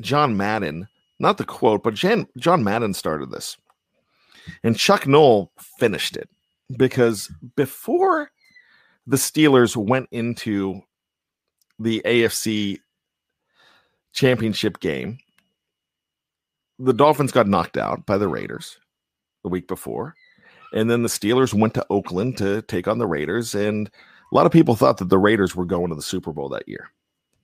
John 0.00 0.36
Madden, 0.36 0.88
not 1.18 1.38
the 1.38 1.44
quote, 1.44 1.82
but 1.82 1.94
Jan, 1.94 2.26
John 2.38 2.62
Madden 2.62 2.94
started 2.94 3.30
this. 3.30 3.56
And 4.62 4.78
Chuck 4.78 5.06
Noll 5.06 5.52
finished 5.78 6.16
it 6.16 6.28
because 6.76 7.30
before 7.56 8.30
the 9.06 9.16
Steelers 9.16 9.76
went 9.76 10.08
into 10.12 10.80
the 11.78 12.02
AFC 12.04 12.78
championship 14.12 14.80
game, 14.80 15.18
the 16.78 16.94
Dolphins 16.94 17.32
got 17.32 17.46
knocked 17.46 17.76
out 17.76 18.06
by 18.06 18.16
the 18.16 18.28
Raiders 18.28 18.78
the 19.42 19.48
week 19.48 19.68
before. 19.68 20.14
And 20.72 20.90
then 20.90 21.02
the 21.02 21.08
Steelers 21.08 21.52
went 21.52 21.74
to 21.74 21.86
Oakland 21.90 22.36
to 22.38 22.62
take 22.62 22.86
on 22.86 22.98
the 22.98 23.06
Raiders. 23.06 23.54
And 23.54 23.90
a 24.30 24.34
lot 24.34 24.46
of 24.46 24.52
people 24.52 24.76
thought 24.76 24.98
that 24.98 25.08
the 25.08 25.18
Raiders 25.18 25.56
were 25.56 25.64
going 25.64 25.88
to 25.88 25.96
the 25.96 26.02
Super 26.02 26.32
Bowl 26.32 26.48
that 26.50 26.68
year 26.68 26.90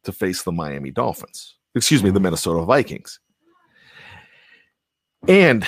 to 0.05 0.13
face 0.13 0.43
the 0.43 0.53
Miami 0.53 0.91
Dolphins, 0.91 1.57
excuse 1.75 2.03
me, 2.03 2.11
the 2.11 2.19
mm-hmm. 2.19 2.25
Minnesota 2.25 2.65
Vikings. 2.65 3.19
And 5.27 5.67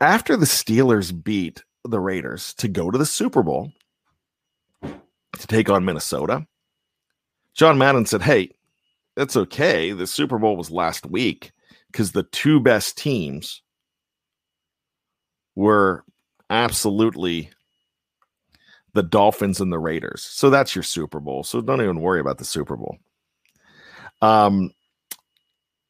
after 0.00 0.36
the 0.36 0.46
Steelers 0.46 1.12
beat 1.24 1.62
the 1.84 2.00
Raiders 2.00 2.54
to 2.54 2.68
go 2.68 2.90
to 2.90 2.98
the 2.98 3.06
Super 3.06 3.42
Bowl 3.42 3.72
to 4.82 5.46
take 5.46 5.70
on 5.70 5.84
Minnesota, 5.84 6.46
John 7.54 7.78
Madden 7.78 8.06
said, 8.06 8.22
Hey, 8.22 8.50
that's 9.14 9.36
okay. 9.36 9.92
The 9.92 10.06
Super 10.06 10.38
Bowl 10.38 10.56
was 10.56 10.70
last 10.70 11.06
week 11.06 11.52
because 11.90 12.12
the 12.12 12.24
two 12.24 12.60
best 12.60 12.98
teams 12.98 13.62
were 15.54 16.04
absolutely 16.50 17.50
the 18.94 19.02
Dolphins 19.02 19.60
and 19.60 19.72
the 19.72 19.78
Raiders. 19.78 20.22
So 20.22 20.50
that's 20.50 20.74
your 20.74 20.82
Super 20.82 21.20
Bowl. 21.20 21.44
So 21.44 21.60
don't 21.60 21.82
even 21.82 22.00
worry 22.00 22.20
about 22.20 22.38
the 22.38 22.44
Super 22.44 22.76
Bowl. 22.76 22.96
Um, 24.22 24.70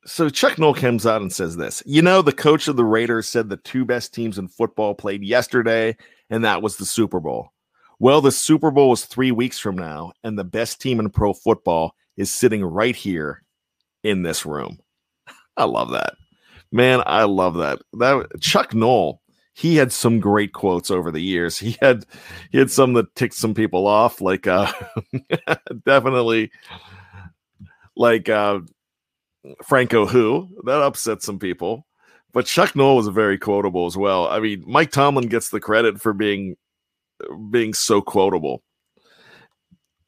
so 0.05 0.29
Chuck 0.29 0.59
Noll 0.59 0.75
comes 0.75 1.07
out 1.07 1.23
and 1.23 1.33
says 1.33 1.57
this. 1.57 1.83
You 1.87 2.03
know, 2.03 2.23
the 2.23 2.33
coach 2.33 2.69
of 2.69 2.77
the 2.77 2.85
Raiders 2.85 3.29
said 3.29 3.49
the 3.49 3.57
two 3.59 3.85
best 3.85 4.15
teams 4.15 4.39
in 4.39 4.49
football 4.49 4.95
played 4.95 5.23
yesterday, 5.23 5.97
and 6.31 6.45
that 6.45 6.63
was 6.63 6.77
the 6.77 6.85
Super 6.85 7.21
Bowl. 7.21 7.51
Well, 7.99 8.21
the 8.21 8.33
Super 8.33 8.71
Bowl 8.71 8.93
is 8.93 9.05
three 9.05 9.33
weeks 9.33 9.59
from 9.59 9.77
now, 9.77 10.13
and 10.23 10.39
the 10.39 10.45
best 10.45 10.81
team 10.81 11.01
in 11.01 11.11
pro 11.11 11.33
football 11.33 11.95
is 12.17 12.33
sitting 12.33 12.65
right 12.65 12.95
here 12.95 13.43
in 14.05 14.23
this 14.23 14.47
room. 14.47 14.79
I 15.57 15.65
love 15.65 15.91
that. 15.91 16.15
Man, 16.71 17.03
I 17.07 17.25
love 17.25 17.55
that. 17.57 17.81
That 17.95 18.29
Chuck 18.41 18.75
Noll, 18.75 19.21
he 19.57 19.77
had 19.77 19.91
some 19.91 20.21
great 20.21 20.53
quotes 20.53 20.91
over 20.91 21.11
the 21.11 21.23
years. 21.23 21.59
He 21.59 21.77
had 21.81 22.05
he 22.53 22.59
had 22.59 22.71
some 22.71 22.93
that 22.93 23.15
ticked 23.15 23.35
some 23.35 23.55
people 23.55 23.87
off, 23.87 24.21
like 24.21 24.47
uh 24.47 24.71
definitely 25.87 26.51
like 27.97 28.29
uh 28.29 28.61
Franco 29.65 30.05
who 30.05 30.49
that 30.65 30.83
upset 30.83 31.23
some 31.23 31.39
people. 31.39 31.87
But 32.35 32.45
Chuck 32.45 32.77
Noll 32.77 32.97
was 32.97 33.09
very 33.09 33.39
quotable 33.39 33.87
as 33.87 33.97
well. 33.97 34.29
I 34.29 34.41
mean, 34.41 34.63
Mike 34.67 34.91
Tomlin 34.91 35.29
gets 35.29 35.49
the 35.49 35.61
credit 35.61 36.03
for 36.03 36.13
being 36.13 36.57
being 37.51 37.73
so 37.73 38.03
quotable. 38.03 38.63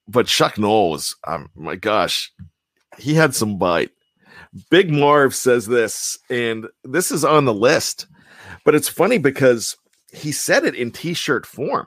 But 0.07 0.27
Chuck 0.27 0.59
Noll 0.59 0.91
was, 0.91 1.17
um, 1.27 1.49
my 1.55 1.77
gosh, 1.77 2.31
he 2.99 3.15
had 3.15 3.35
some 3.35 3.57
bite. 3.57 3.93
Big 4.71 4.91
Marv 4.91 5.35
says 5.35 5.67
this, 5.67 6.19
and 6.29 6.67
this 6.85 7.11
is 7.11 7.25
on 7.25 7.47
the 7.47 7.55
list, 7.55 8.07
but 8.65 8.75
it's 8.75 8.89
funny 8.89 9.19
because 9.19 9.77
he 10.13 10.33
said 10.33 10.65
it 10.65 10.75
in 10.75 10.91
t-shirt 10.91 11.47
form. 11.47 11.87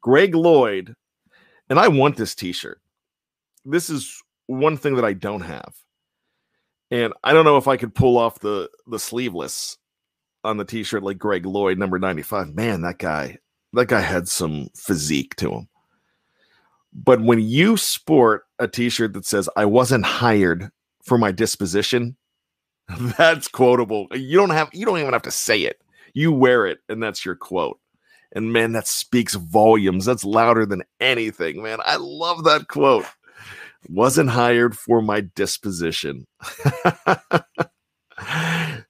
Greg 0.00 0.34
Lloyd, 0.34 0.94
and 1.68 1.78
I 1.78 1.88
want 1.88 2.16
this 2.16 2.34
t-shirt. 2.34 2.80
This 3.64 3.90
is 3.90 4.22
one 4.46 4.76
thing 4.76 4.96
that 4.96 5.04
I 5.04 5.12
don't 5.12 5.42
have. 5.42 5.74
And 6.90 7.12
I 7.22 7.32
don't 7.32 7.44
know 7.44 7.56
if 7.56 7.68
I 7.68 7.76
could 7.76 7.94
pull 7.94 8.18
off 8.18 8.40
the 8.40 8.68
the 8.86 8.98
sleeveless 8.98 9.78
on 10.42 10.56
the 10.56 10.64
t-shirt 10.64 11.02
like 11.02 11.18
Greg 11.18 11.46
Lloyd 11.46 11.78
number 11.78 11.98
95. 11.98 12.54
Man, 12.54 12.82
that 12.82 12.98
guy 12.98 13.38
that 13.74 13.86
guy 13.86 14.00
had 14.00 14.28
some 14.28 14.68
physique 14.74 15.36
to 15.36 15.52
him. 15.52 15.68
But 16.92 17.20
when 17.20 17.40
you 17.40 17.76
sport 17.76 18.44
a 18.58 18.66
t-shirt 18.66 19.12
that 19.12 19.24
says 19.24 19.48
I 19.54 19.66
wasn't 19.66 20.04
hired 20.04 20.70
for 21.04 21.18
my 21.18 21.30
disposition, 21.30 22.16
that's 23.18 23.48
quotable. 23.48 24.08
You 24.12 24.38
don't 24.38 24.50
have 24.50 24.70
you 24.72 24.86
don't 24.86 24.98
even 24.98 25.12
have 25.12 25.22
to 25.22 25.30
say 25.30 25.62
it. 25.62 25.80
You 26.14 26.32
wear 26.32 26.66
it 26.66 26.78
and 26.88 27.02
that's 27.02 27.24
your 27.24 27.36
quote. 27.36 27.78
And 28.32 28.52
man, 28.52 28.72
that 28.72 28.86
speaks 28.86 29.34
volumes. 29.34 30.04
That's 30.04 30.24
louder 30.24 30.64
than 30.64 30.84
anything, 31.00 31.62
man. 31.62 31.78
I 31.84 31.96
love 31.96 32.44
that 32.44 32.68
quote 32.68 33.06
wasn't 33.88 34.30
hired 34.30 34.76
for 34.76 35.00
my 35.00 35.22
disposition. 35.34 36.26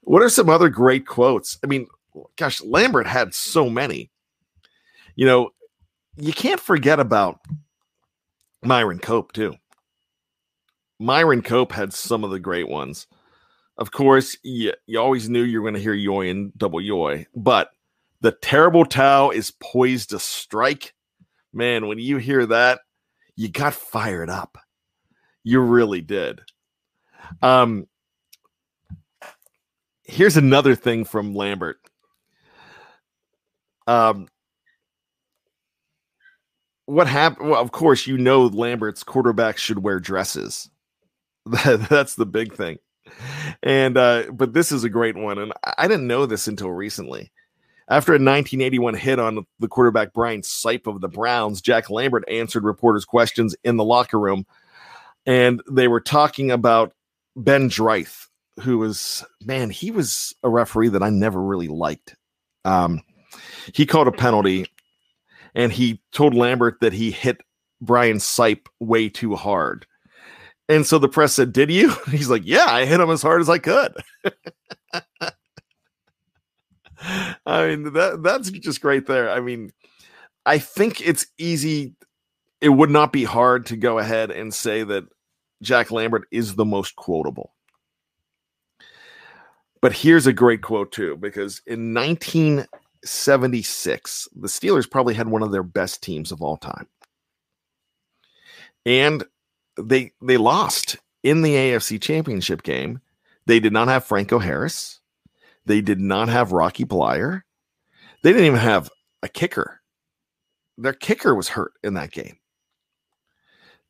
what 0.03 0.23
are 0.23 0.29
some 0.29 0.49
other 0.49 0.69
great 0.69 1.07
quotes? 1.07 1.59
I 1.63 1.67
mean, 1.67 1.87
gosh, 2.37 2.61
Lambert 2.63 3.07
had 3.07 3.35
so 3.35 3.71
many. 3.71 4.11
You 5.15 5.27
know, 5.27 5.51
you 6.17 6.33
can't 6.33 6.61
forget 6.61 6.99
about 6.99 7.41
Myron 8.63 8.99
Cope, 8.99 9.33
too. 9.33 9.55
Myron 10.99 11.43
Cope 11.43 11.73
had 11.73 11.93
some 11.93 12.25
of 12.25 12.31
the 12.31 12.41
great 12.41 12.69
ones. 12.69 13.07
Of 13.81 13.91
course, 13.93 14.37
you, 14.43 14.75
you 14.87 15.01
always 15.01 15.31
knew 15.31 15.43
you 15.43 15.61
were 15.61 15.65
going 15.65 15.75
to 15.75 15.81
hear 15.81 15.95
yoy 15.95 16.31
and 16.31 16.57
double 16.57 16.83
yoy, 16.83 17.27
but 17.35 17.71
the 18.21 18.31
terrible 18.31 18.85
Towel 18.85 19.31
is 19.31 19.53
poised 19.53 20.11
to 20.11 20.19
strike. 20.19 20.95
Man, 21.55 21.89
when 21.89 21.99
you 21.99 22.19
hear 22.19 22.45
that, 22.47 22.81
you 23.37 23.49
got 23.49 23.73
fired 23.73 24.29
up. 24.29 24.59
You 25.43 25.61
really 25.61 26.03
did. 26.03 26.43
Um, 27.41 27.87
here's 30.05 30.37
another 30.37 30.75
thing 30.75 31.07
from 31.07 31.35
Lambert. 31.35 31.79
Um, 33.87 34.29
what 36.85 37.07
happened? 37.07 37.49
Well, 37.49 37.63
of 37.63 37.73
course, 37.73 38.07
you 38.07 38.19
know 38.19 38.47
Lambert's 38.47 39.03
quarterbacks 39.03 39.57
should 39.57 39.83
wear 39.83 39.99
dresses. 39.99 40.69
That's 41.65 42.17
the 42.17 42.27
big 42.27 42.53
thing. 42.55 42.79
And 43.63 43.97
uh, 43.97 44.25
but 44.33 44.53
this 44.53 44.73
is 44.73 44.85
a 44.85 44.89
great 44.89 45.17
one, 45.17 45.39
and 45.39 45.53
I 45.77 45.89
didn't 45.89 46.07
know 46.07 46.27
this 46.27 46.47
until 46.49 46.71
recently. 46.71 47.31
After 47.89 48.13
a 48.13 48.15
1981 48.15 48.95
hit 48.95 49.19
on 49.19 49.45
the 49.59 49.69
quarterback 49.69 50.13
Brian 50.13 50.43
Sipe 50.43 50.87
of 50.87 51.01
the 51.01 51.09
Browns, 51.09 51.61
Jack 51.61 51.91
Lambert 51.91 52.25
answered 52.29 52.65
reporters' 52.65 53.05
questions 53.05 53.57
in 53.65 53.77
the 53.77 53.85
locker 53.85 54.19
room 54.19 54.47
and 55.27 55.63
they 55.71 55.89
were 55.89 56.01
talking 56.01 56.51
about 56.51 56.93
Ben 57.37 57.69
Dreith, 57.69 58.27
who 58.61 58.79
was 58.79 59.25
man, 59.45 59.71
he 59.71 59.91
was 59.91 60.35
a 60.43 60.49
referee 60.49 60.89
that 60.89 61.03
I 61.03 61.11
never 61.11 61.41
really 61.41 61.69
liked. 61.69 62.17
Um, 62.65 63.03
he 63.73 63.87
called 63.87 64.09
a 64.09 64.13
penalty, 64.13 64.67
and 65.55 65.73
he 65.73 66.01
told 66.13 66.35
Lambert 66.35 66.79
that 66.81 66.93
he 66.93 67.11
hit 67.11 67.41
Brian 67.81 68.17
Sipe 68.17 68.67
way 68.81 69.09
too 69.09 69.37
hard. 69.37 69.87
And 70.71 70.87
so 70.87 70.99
the 70.99 71.09
press 71.09 71.35
said, 71.35 71.53
"Did 71.53 71.71
you?" 71.71 71.93
He's 72.11 72.31
like, 72.31 72.43
"Yeah, 72.45 72.67
I 72.67 72.87
hit 72.87 73.01
him 73.01 73.11
as 73.11 73.23
hard 73.23 73.41
as 73.41 73.51
I 73.51 73.59
could." 73.59 73.93
I 77.45 77.67
mean, 77.67 77.93
that 77.95 78.23
that's 78.23 78.51
just 78.51 78.81
great 78.81 79.07
there. 79.07 79.31
I 79.31 79.41
mean, 79.41 79.73
I 80.47 80.59
think 80.59 81.01
it's 81.01 81.27
easy 81.39 81.95
it 82.61 82.69
would 82.69 82.91
not 82.91 83.13
be 83.13 83.25
hard 83.25 83.67
to 83.67 83.77
go 83.77 83.99
ahead 83.99 84.31
and 84.31 84.55
say 84.55 84.85
that 84.85 85.05
Jack 85.63 85.91
Lambert 85.91 86.29
is 86.31 86.55
the 86.55 86.65
most 86.65 86.95
quotable. 86.97 87.53
But 89.81 89.95
here's 89.95 90.27
a 90.27 90.33
great 90.33 90.63
quote, 90.63 90.91
too, 90.93 91.17
because 91.17 91.63
in 91.67 91.93
1976, 91.95 94.29
the 94.37 94.49
Steelers 94.49 94.91
probably 94.91 95.15
had 95.15 95.29
one 95.29 95.43
of 95.43 95.53
their 95.53 95.63
best 95.63 96.03
teams 96.03 96.33
of 96.33 96.43
all 96.43 96.59
time. 96.59 96.87
And 98.85 99.25
they 99.83 100.13
they 100.23 100.37
lost 100.37 100.97
in 101.23 101.43
the 101.43 101.55
AFC 101.55 102.01
championship 102.01 102.63
game. 102.63 103.01
They 103.47 103.61
did 103.61 103.73
not 103.73 103.89
have 103.89 104.05
Franco 104.05 104.39
Harris. 104.39 105.01
They 105.67 105.81
did 105.81 106.01
not 106.01 106.29
have 106.29 106.53
Rocky 106.53 106.85
Bleier. 106.85 107.43
They 108.23 108.33
didn't 108.33 108.47
even 108.47 108.59
have 108.59 108.91
a 109.23 109.29
kicker. 109.29 109.81
Their 110.79 110.93
kicker 110.93 111.35
was 111.35 111.49
hurt 111.49 111.73
in 111.83 111.95
that 111.95 112.11
game 112.11 112.41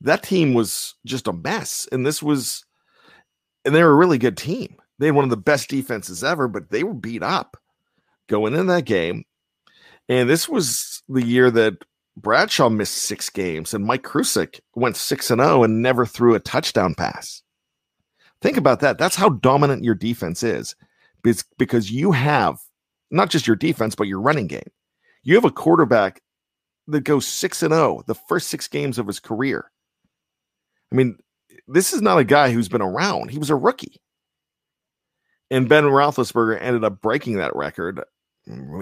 that 0.00 0.23
team 0.23 0.54
was 0.54 0.94
just 1.04 1.28
a 1.28 1.32
mess. 1.32 1.88
And 1.92 2.06
this 2.06 2.23
was, 2.23 2.64
and 3.64 3.75
they 3.75 3.82
were 3.82 3.90
a 3.90 3.97
really 3.97 4.18
good 4.18 4.37
team. 4.37 4.76
They 4.99 5.06
had 5.06 5.14
one 5.14 5.25
of 5.25 5.30
the 5.30 5.37
best 5.37 5.68
defenses 5.68 6.25
ever, 6.25 6.49
but 6.49 6.70
they 6.70 6.85
were 6.85 6.94
beat 6.94 7.23
up 7.23 7.56
going 8.28 8.54
in 8.54 8.66
that 8.68 8.85
game. 8.85 9.25
And 10.09 10.28
this 10.28 10.49
was 10.49 11.02
the 11.09 11.25
year 11.25 11.50
that 11.50 11.85
Bradshaw 12.20 12.68
missed 12.68 12.96
six 12.96 13.30
games, 13.30 13.74
and 13.74 13.84
Mike 13.84 14.02
Kruczek 14.02 14.60
went 14.74 14.96
six 14.96 15.30
and 15.30 15.40
zero 15.40 15.62
and 15.64 15.82
never 15.82 16.04
threw 16.06 16.34
a 16.34 16.40
touchdown 16.40 16.94
pass. 16.94 17.42
Think 18.42 18.56
about 18.56 18.80
that. 18.80 18.98
That's 18.98 19.16
how 19.16 19.28
dominant 19.28 19.84
your 19.84 19.94
defense 19.94 20.42
is, 20.42 20.74
because 21.22 21.90
you 21.90 22.12
have 22.12 22.58
not 23.10 23.30
just 23.30 23.46
your 23.46 23.56
defense 23.56 23.94
but 23.94 24.06
your 24.06 24.20
running 24.20 24.46
game. 24.46 24.70
You 25.22 25.34
have 25.34 25.44
a 25.44 25.50
quarterback 25.50 26.22
that 26.86 27.02
goes 27.02 27.26
six 27.26 27.62
and 27.62 27.72
zero 27.72 28.02
the 28.06 28.14
first 28.14 28.48
six 28.48 28.66
games 28.68 28.98
of 28.98 29.06
his 29.06 29.20
career. 29.20 29.70
I 30.90 30.96
mean, 30.96 31.18
this 31.68 31.92
is 31.92 32.02
not 32.02 32.18
a 32.18 32.24
guy 32.24 32.50
who's 32.50 32.68
been 32.68 32.82
around. 32.82 33.30
He 33.30 33.38
was 33.38 33.50
a 33.50 33.56
rookie. 33.56 34.00
And 35.50 35.68
Ben 35.68 35.84
Roethlisberger 35.84 36.58
ended 36.60 36.84
up 36.84 37.00
breaking 37.00 37.36
that 37.36 37.54
record. 37.54 38.00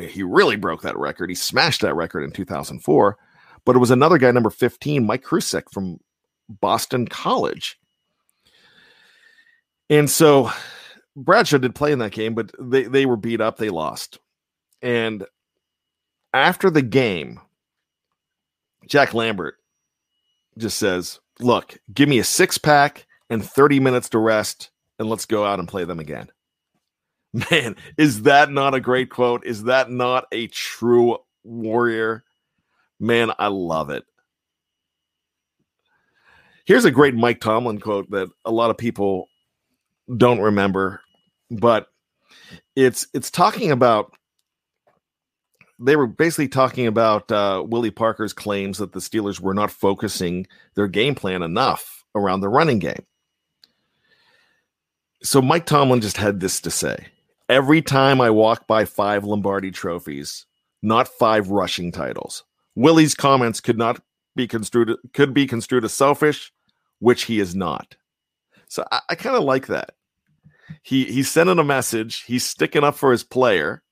He 0.09 0.23
really 0.23 0.57
broke 0.57 0.83
that 0.83 0.97
record. 0.97 1.31
He 1.31 1.35
smashed 1.35 1.81
that 1.81 1.97
record 1.97 2.23
in 2.23 2.31
2004. 2.31 3.19
But 3.69 3.77
it 3.77 3.81
was 3.81 3.91
another 3.91 4.17
guy, 4.17 4.31
number 4.31 4.49
15, 4.49 5.05
Mike 5.05 5.23
Kruczek 5.23 5.65
from 5.71 6.01
Boston 6.49 7.07
College. 7.07 7.79
And 9.91 10.09
so 10.09 10.51
Bradshaw 11.15 11.59
did 11.59 11.75
play 11.75 11.93
in 11.93 11.99
that 11.99 12.13
game, 12.13 12.35
but 12.35 12.51
they, 12.59 12.85
they 12.85 13.05
were 13.05 13.19
beat 13.19 13.43
up. 13.43 13.59
They 13.59 13.69
lost. 13.69 14.21
And 14.81 15.27
after 16.33 16.71
the 16.71 16.81
game, 16.81 17.41
Jack 18.87 19.13
Lambert 19.13 19.57
just 20.57 20.79
says, 20.79 21.21
Look, 21.39 21.77
give 21.93 22.09
me 22.09 22.21
a 22.21 22.25
six 22.25 22.57
pack 22.57 23.07
and 23.29 23.45
30 23.45 23.81
minutes 23.81 24.09
to 24.09 24.19
rest, 24.19 24.71
and 24.99 25.11
let's 25.11 25.27
go 25.27 25.45
out 25.45 25.59
and 25.59 25.69
play 25.69 25.85
them 25.85 26.01
again. 26.01 26.31
Man, 27.51 27.77
is 27.99 28.23
that 28.23 28.51
not 28.51 28.73
a 28.73 28.81
great 28.81 29.11
quote? 29.11 29.45
Is 29.45 29.65
that 29.65 29.91
not 29.91 30.25
a 30.33 30.47
true 30.47 31.19
warrior? 31.45 32.25
Man, 33.01 33.31
I 33.39 33.49
love 33.49 33.91
it. 33.91 34.05
Here's 36.65 36.85
a 36.85 36.91
great 36.91 37.15
Mike 37.15 37.41
Tomlin 37.41 37.81
quote 37.81 38.11
that 38.11 38.29
a 38.45 38.51
lot 38.51 38.71
of 38.71 38.77
people 38.77 39.29
don't 40.15 40.41
remember, 40.41 41.01
but 41.51 41.89
it's 42.77 43.07
it's 43.15 43.31
talking 43.31 43.71
about 43.71 44.13
they 45.79 45.97
were 45.97 46.07
basically 46.07 46.49
talking 46.49 46.87
about 46.87 47.31
uh, 47.31 47.65
Willie 47.67 47.91
Parker's 47.91 48.33
claims 48.33 48.79
that 48.79 48.93
the 48.93 49.01
Steelers 49.01 49.41
were 49.41 49.55
not 49.55 49.71
focusing 49.71 50.47
their 50.75 50.89
game 50.89 51.15
plan 51.15 51.43
enough 51.43 52.05
around 52.15 52.41
the 52.41 52.49
running 52.49 52.81
game. 52.81 53.07
So 55.23 55.41
Mike 55.41 55.67
Tomlin 55.67 56.01
just 56.01 56.17
had 56.17 56.41
this 56.41 56.61
to 56.63 56.71
say 56.71 57.07
Every 57.49 57.81
time 57.81 58.21
I 58.21 58.31
walk 58.31 58.67
by 58.67 58.85
five 58.85 59.25
Lombardi 59.25 59.71
trophies, 59.71 60.45
not 60.83 61.09
five 61.09 61.49
rushing 61.49 61.93
titles. 61.93 62.45
Willie's 62.79 63.15
comments 63.15 63.61
could 63.61 63.79
not 63.79 64.01
be 64.37 64.47
construed 64.47 64.97
could 65.13 65.35
be 65.35 65.47
construed 65.47 65.85
as 65.85 65.93
selfish, 65.93 66.53
which 67.01 67.25
he 67.25 67.41
is 67.41 67.55
not. 67.55 67.97
So 68.69 68.85
I, 68.91 69.01
I 69.11 69.15
kind 69.15 69.37
of 69.37 69.43
like 69.43 69.67
that. 69.67 69.93
He 70.83 71.05
he's 71.05 71.31
sending 71.31 71.59
a 71.59 71.65
message. 71.65 72.23
He's 72.23 72.47
sticking 72.47 72.85
up 72.85 72.95
for 72.95 73.13
his 73.13 73.25
player, 73.25 73.83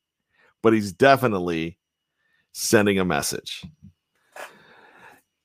but 0.62 0.72
he's 0.72 0.92
definitely 0.92 1.78
sending 2.52 2.98
a 2.98 3.04
message. 3.04 3.64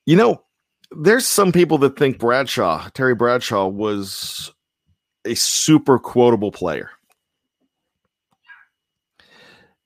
You 0.05 0.15
know, 0.15 0.43
there's 0.91 1.27
some 1.27 1.51
people 1.51 1.77
that 1.79 1.97
think 1.97 2.19
Bradshaw, 2.19 2.89
Terry 2.93 3.15
Bradshaw, 3.15 3.67
was 3.67 4.53
a 5.25 5.35
super 5.35 5.99
quotable 5.99 6.51
player 6.51 6.89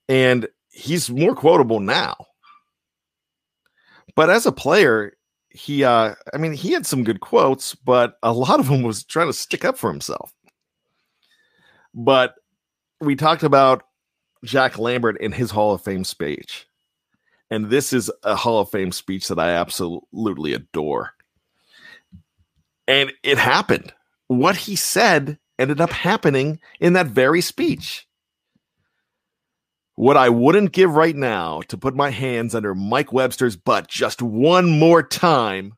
and 0.08 0.48
he's 0.72 1.10
more 1.10 1.36
quotable 1.36 1.80
now. 1.80 2.16
But 4.16 4.30
as 4.30 4.46
a 4.46 4.52
player, 4.52 5.14
he 5.50 5.84
uh 5.84 6.16
I 6.34 6.38
mean 6.38 6.54
he 6.54 6.72
had 6.72 6.86
some 6.86 7.04
good 7.04 7.22
quotes, 7.22 7.76
but 7.76 8.18
a 8.24 8.34
lot 8.34 8.60
of 8.60 8.68
them 8.68 8.84
was 8.84 9.04
trying 9.04 9.28
to 9.28 9.34
stick 9.34 9.64
up 9.64 9.78
for 9.78 9.92
himself. 9.92 10.34
But 11.94 12.36
we 13.00 13.16
talked 13.16 13.44
about 13.44 13.84
Jack 14.44 14.78
Lambert 14.78 15.20
in 15.20 15.32
his 15.32 15.52
Hall 15.52 15.74
of 15.74 15.82
Fame 15.82 16.04
speech. 16.04 16.68
And 17.50 17.70
this 17.70 17.94
is 17.94 18.12
a 18.24 18.36
Hall 18.36 18.60
of 18.60 18.70
Fame 18.70 18.92
speech 18.92 19.28
that 19.28 19.40
I 19.40 19.52
absolutely 19.52 20.54
adore. 20.54 21.14
And 22.88 23.12
it 23.24 23.38
happened. 23.38 23.94
What 24.28 24.56
he 24.56 24.76
said 24.76 25.38
ended 25.58 25.80
up 25.80 25.92
happening 25.92 26.60
in 26.80 26.94
that 26.94 27.08
very 27.08 27.42
speech. 27.42 28.08
What 29.96 30.18
I 30.18 30.30
wouldn't 30.30 30.74
give 30.74 30.94
right 30.94 31.16
now 31.16 31.62
to 31.70 31.78
put 31.78 31.96
my 31.96 32.10
hands 32.10 32.54
under 32.54 32.76
Mike 32.76 33.14
Webster's 33.14 33.56
butt 33.56 33.88
just 33.88 34.22
one 34.22 34.78
more 34.78 35.02
time. 35.02 35.74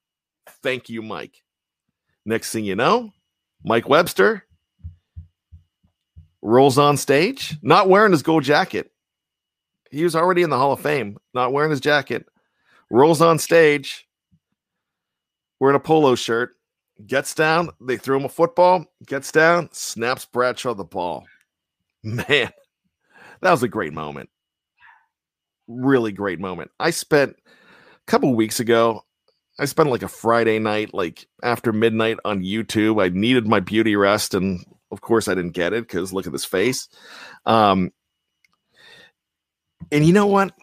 Thank 0.64 0.90
you, 0.90 1.04
Mike. 1.04 1.44
Next 2.26 2.52
thing 2.52 2.66
you 2.66 2.76
know, 2.76 3.12
Mike 3.64 3.88
Webster 3.88 4.44
rolls 6.42 6.78
on 6.78 6.98
stage, 6.98 7.58
not 7.62 7.90
wearing 7.90 8.12
his 8.12 8.24
gold 8.24 8.44
jacket. 8.44 8.92
He 9.92 10.04
was 10.04 10.16
already 10.16 10.42
in 10.42 10.50
the 10.50 10.58
Hall 10.58 10.74
of 10.74 10.82
Fame, 10.82 11.18
not 11.34 11.54
wearing 11.54 11.72
his 11.72 11.80
jacket. 11.80 12.26
Rolls 12.90 13.22
on 13.22 13.40
stage, 13.40 14.08
wearing 15.60 15.76
a 15.76 15.80
polo 15.80 16.16
shirt, 16.16 16.56
gets 17.06 17.34
down. 17.34 17.70
They 17.80 17.98
throw 17.98 18.18
him 18.18 18.26
a 18.26 18.30
football, 18.30 18.86
gets 19.06 19.32
down, 19.32 19.70
snaps 19.72 20.26
Bradshaw 20.26 20.74
the 20.74 20.84
ball. 20.84 21.26
Man, 22.04 22.52
that 23.42 23.52
was 23.52 23.64
a 23.64 23.68
great 23.68 23.94
moment. 23.94 24.30
Really 25.68 26.12
great 26.12 26.40
moment. 26.40 26.72
I 26.80 26.92
spent 26.92 27.36
a 27.36 28.12
couple 28.12 28.34
weeks 28.36 28.60
ago, 28.60 29.04
I 29.60 29.66
spent 29.66 29.90
like 29.90 30.04
a 30.04 30.08
Friday 30.08 30.60
night, 30.60 30.94
like 30.94 31.28
after 31.44 31.74
midnight 31.74 32.18
on 32.24 32.44
YouTube. 32.44 33.04
I 33.04 33.10
needed 33.10 33.48
my 33.48 33.60
beauty 33.60 33.96
rest, 33.96 34.34
and 34.34 34.64
of 34.92 35.02
course, 35.02 35.28
I 35.28 35.36
didn't 35.36 35.54
get 35.54 35.74
it 35.74 35.88
because 35.88 36.14
look 36.14 36.28
at 36.28 36.32
this 36.32 36.46
face. 36.46 36.88
Um, 37.46 37.92
and 39.92 40.06
you 40.06 40.14
know 40.14 40.28
what? 40.28 40.54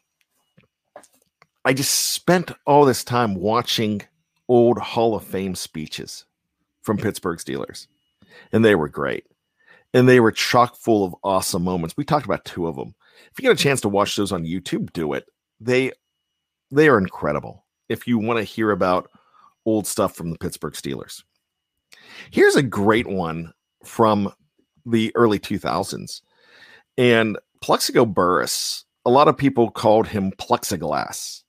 I 1.65 1.73
just 1.73 2.13
spent 2.13 2.53
all 2.67 2.85
this 2.85 3.05
time 3.05 3.35
watching 3.35 4.03
old 4.49 4.79
Hall 4.79 5.15
of 5.15 5.25
Fame 5.25 5.55
speeches 5.55 6.25
from 6.83 6.99
Pittsburgh 6.99 7.39
Steelers, 7.39 7.87
and 8.53 8.65
they 8.65 8.75
were 8.75 8.89
great 8.89 9.25
and 9.95 10.09
they 10.09 10.21
were 10.21 10.33
chock 10.33 10.77
full 10.77 11.05
of 11.05 11.15
awesome 11.23 11.63
moments. 11.63 11.97
We 11.97 12.05
talked 12.05 12.27
about 12.27 12.45
two 12.45 12.67
of 12.67 12.77
them. 12.77 12.95
If 13.31 13.39
you 13.39 13.43
get 13.43 13.59
a 13.59 13.63
chance 13.63 13.81
to 13.83 13.89
watch 13.89 14.17
those 14.17 14.33
on 14.33 14.45
YouTube, 14.45 14.93
do 14.93 15.15
it. 15.15 15.25
They 15.61 15.93
they 16.71 16.89
are 16.89 16.99
incredible. 16.99 17.65
If 17.89 18.07
you 18.07 18.19
want 18.19 18.39
to 18.39 18.45
hear 18.45 18.73
about 18.73 19.09
old 19.65 19.87
stuff 19.87 20.15
from 20.15 20.31
the 20.31 20.39
Pittsburgh 20.39 20.75
Steelers. 20.75 21.23
Here's 22.31 22.57
a 22.57 22.63
great 22.63 23.07
one 23.07 23.53
from 23.85 24.33
the 24.85 25.13
early 25.15 25.39
2000s. 25.39 26.21
And 26.99 27.39
Plaxico 27.63 28.05
Burress, 28.05 28.85
a 29.07 29.11
lot 29.11 29.29
of 29.29 29.37
people 29.37 29.71
called 29.71 30.07
him 30.07 30.33
plexiglass. 30.33 31.43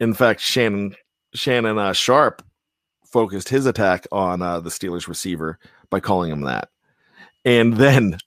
In 0.00 0.14
fact, 0.14 0.40
Shannon 0.40 0.94
Shannon 1.34 1.78
uh, 1.78 1.92
Sharpe 1.92 2.42
focused 3.04 3.48
his 3.48 3.66
attack 3.66 4.06
on 4.12 4.42
uh, 4.42 4.60
the 4.60 4.70
Steelers 4.70 5.08
receiver 5.08 5.58
by 5.90 6.00
calling 6.00 6.30
him 6.30 6.42
that. 6.42 6.68
And 7.44 7.76
then 7.76 8.18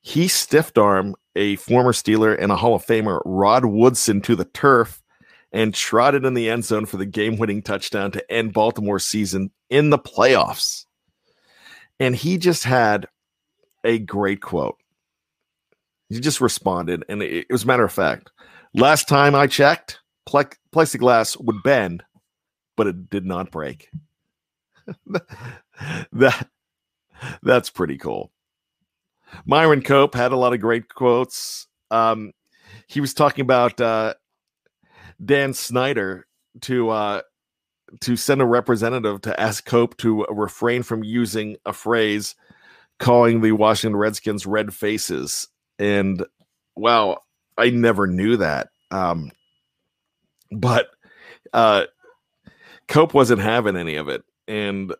he 0.00 0.28
stiffed 0.28 0.78
arm 0.78 1.14
a 1.34 1.56
former 1.56 1.92
Steeler 1.92 2.36
and 2.38 2.50
a 2.50 2.56
Hall 2.56 2.74
of 2.74 2.84
Famer, 2.84 3.20
Rod 3.24 3.64
Woodson, 3.64 4.20
to 4.22 4.36
the 4.36 4.44
turf 4.44 5.02
and 5.52 5.74
trotted 5.74 6.24
in 6.24 6.34
the 6.34 6.50
end 6.50 6.64
zone 6.64 6.86
for 6.86 6.96
the 6.96 7.06
game 7.06 7.36
winning 7.36 7.62
touchdown 7.62 8.10
to 8.12 8.32
end 8.32 8.52
Baltimore's 8.52 9.04
season 9.04 9.50
in 9.70 9.90
the 9.90 9.98
playoffs. 9.98 10.84
And 12.00 12.14
he 12.14 12.38
just 12.38 12.64
had 12.64 13.06
a 13.84 13.98
great 13.98 14.40
quote. 14.40 14.76
He 16.08 16.20
just 16.20 16.40
responded, 16.40 17.04
and 17.08 17.22
it, 17.22 17.46
was 17.50 17.64
a 17.64 17.66
matter 17.66 17.84
of 17.84 17.92
fact. 17.92 18.30
Last 18.74 19.08
time 19.08 19.34
I 19.34 19.46
checked, 19.46 20.00
plexiglass 20.28 21.42
would 21.42 21.62
bend, 21.62 22.02
but 22.76 22.86
it 22.86 23.10
did 23.10 23.26
not 23.26 23.50
break. 23.50 23.90
that 26.12 26.48
that's 27.42 27.70
pretty 27.70 27.98
cool. 27.98 28.30
Myron 29.44 29.82
Cope 29.82 30.14
had 30.14 30.32
a 30.32 30.36
lot 30.36 30.54
of 30.54 30.60
great 30.60 30.88
quotes. 30.88 31.66
Um, 31.90 32.32
he 32.86 33.00
was 33.00 33.14
talking 33.14 33.42
about 33.42 33.80
uh, 33.80 34.14
Dan 35.22 35.52
Snyder 35.52 36.26
to 36.62 36.90
uh, 36.90 37.22
to 38.00 38.16
send 38.16 38.42
a 38.42 38.46
representative 38.46 39.20
to 39.22 39.38
ask 39.40 39.64
Cope 39.64 39.96
to 39.98 40.24
refrain 40.30 40.82
from 40.82 41.04
using 41.04 41.56
a 41.64 41.72
phrase 41.72 42.34
calling 42.98 43.40
the 43.40 43.52
Washington 43.52 43.96
Redskins 43.96 44.46
red 44.46 44.74
faces. 44.74 45.48
And 45.78 46.24
wow, 46.76 47.18
I 47.56 47.70
never 47.70 48.06
knew 48.06 48.36
that. 48.38 48.68
Um, 48.90 49.30
but 50.50 50.88
uh, 51.52 51.84
Cope 52.88 53.14
wasn't 53.14 53.40
having 53.40 53.76
any 53.76 53.96
of 53.96 54.08
it. 54.08 54.22
And 54.46 54.94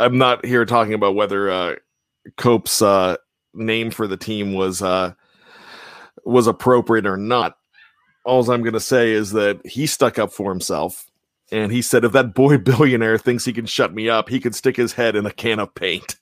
I'm 0.00 0.18
not 0.18 0.44
here 0.44 0.64
talking 0.64 0.94
about 0.94 1.14
whether 1.14 1.50
uh, 1.50 1.74
Cope's 2.36 2.80
uh, 2.80 3.16
name 3.54 3.90
for 3.90 4.06
the 4.06 4.16
team 4.16 4.54
was 4.54 4.82
uh, 4.82 5.12
was 6.24 6.46
appropriate 6.46 7.06
or 7.06 7.16
not. 7.16 7.56
all 8.24 8.48
I'm 8.50 8.62
going 8.62 8.74
to 8.74 8.80
say 8.80 9.12
is 9.12 9.32
that 9.32 9.64
he 9.66 9.86
stuck 9.86 10.18
up 10.18 10.32
for 10.32 10.50
himself. 10.50 11.06
And 11.52 11.72
he 11.72 11.82
said, 11.82 12.04
if 12.04 12.12
that 12.12 12.34
boy 12.34 12.58
billionaire 12.70 13.18
thinks 13.18 13.44
he 13.44 13.52
can 13.52 13.66
shut 13.66 13.92
me 13.92 14.08
up, 14.08 14.28
he 14.28 14.40
can 14.40 14.52
stick 14.52 14.76
his 14.76 14.92
head 14.92 15.16
in 15.16 15.26
a 15.26 15.32
can 15.32 15.58
of 15.58 15.74
paint. 15.74 16.16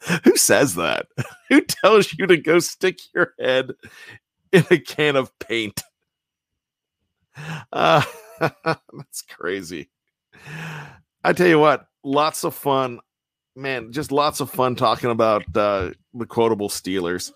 Who 0.24 0.36
says 0.36 0.74
that? 0.74 1.06
Who 1.48 1.62
tells 1.62 2.12
you 2.12 2.26
to 2.26 2.36
go 2.36 2.58
stick 2.58 2.98
your 3.14 3.34
head 3.40 3.72
in 4.52 4.64
a 4.70 4.78
can 4.78 5.16
of 5.16 5.36
paint? 5.38 5.82
Uh, 7.72 8.02
that's 8.38 9.22
crazy. 9.22 9.88
I 11.24 11.32
tell 11.32 11.48
you 11.48 11.58
what, 11.58 11.88
lots 12.04 12.44
of 12.44 12.54
fun. 12.54 13.00
Man, 13.56 13.92
just 13.92 14.12
lots 14.12 14.40
of 14.40 14.50
fun 14.50 14.76
talking 14.76 15.10
about 15.10 15.44
uh, 15.56 15.90
the 16.12 16.26
quotable 16.26 16.68
Steelers. 16.68 17.32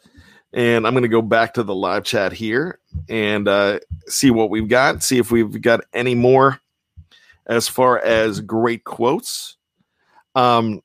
And 0.53 0.87
I'm 0.87 0.93
going 0.93 1.03
to 1.03 1.09
go 1.09 1.23
back 1.23 1.55
to 1.55 1.63
the 1.63 1.75
live 1.75 2.05
chat 2.05 2.33
here 2.33 2.81
and 3.09 3.49
uh, 3.49 3.81
see 4.07 4.31
what 4.31 4.51
we've 4.51 4.69
got, 4.69 5.03
see 5.03 5.19
if 5.19 5.31
we've 5.31 5.61
got 5.61 5.81
any 5.93 6.15
more 6.15 6.61
as 7.47 7.69
far 7.69 7.99
as 7.99 8.41
great 8.41 8.85
quotes. 8.85 9.57
Um, 10.35 10.83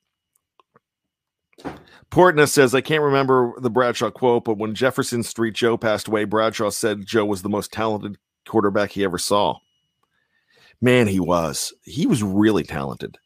Portna 2.10 2.48
says, 2.48 2.76
I 2.76 2.82
can't 2.82 3.04
remember 3.04 3.54
the 3.60 3.70
Bradshaw 3.70 4.12
quote, 4.12 4.46
but 4.46 4.58
when 4.58 4.76
Jefferson 4.76 5.24
Street 5.24 5.56
Joe 5.56 5.78
passed 5.78 6.08
away, 6.08 6.26
Bradshaw 6.26 6.70
said 6.70 7.06
Joe 7.06 7.26
was 7.26 7.42
the 7.42 7.50
most 7.50 7.74
talented 7.74 8.18
quarterback 8.48 8.92
he 8.92 9.04
ever 9.04 9.18
saw. 9.18 9.58
Man, 10.84 11.08
he 11.08 11.22
was. 11.22 11.74
He 11.84 12.06
was 12.08 12.22
really 12.22 12.64
talented. 12.64 13.18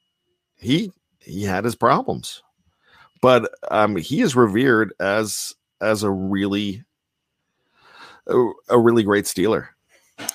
He 0.58 0.92
he 1.18 1.44
had 1.44 1.66
his 1.66 1.76
problems, 1.76 2.44
but 3.20 3.50
um, 3.72 3.96
he 3.96 4.22
is 4.22 4.36
revered 4.36 4.94
as 5.00 5.56
as 5.82 6.04
a 6.04 6.12
really 6.12 6.84
a, 8.28 8.52
a 8.70 8.78
really 8.78 9.02
great 9.02 9.26
Steeler. 9.26 9.70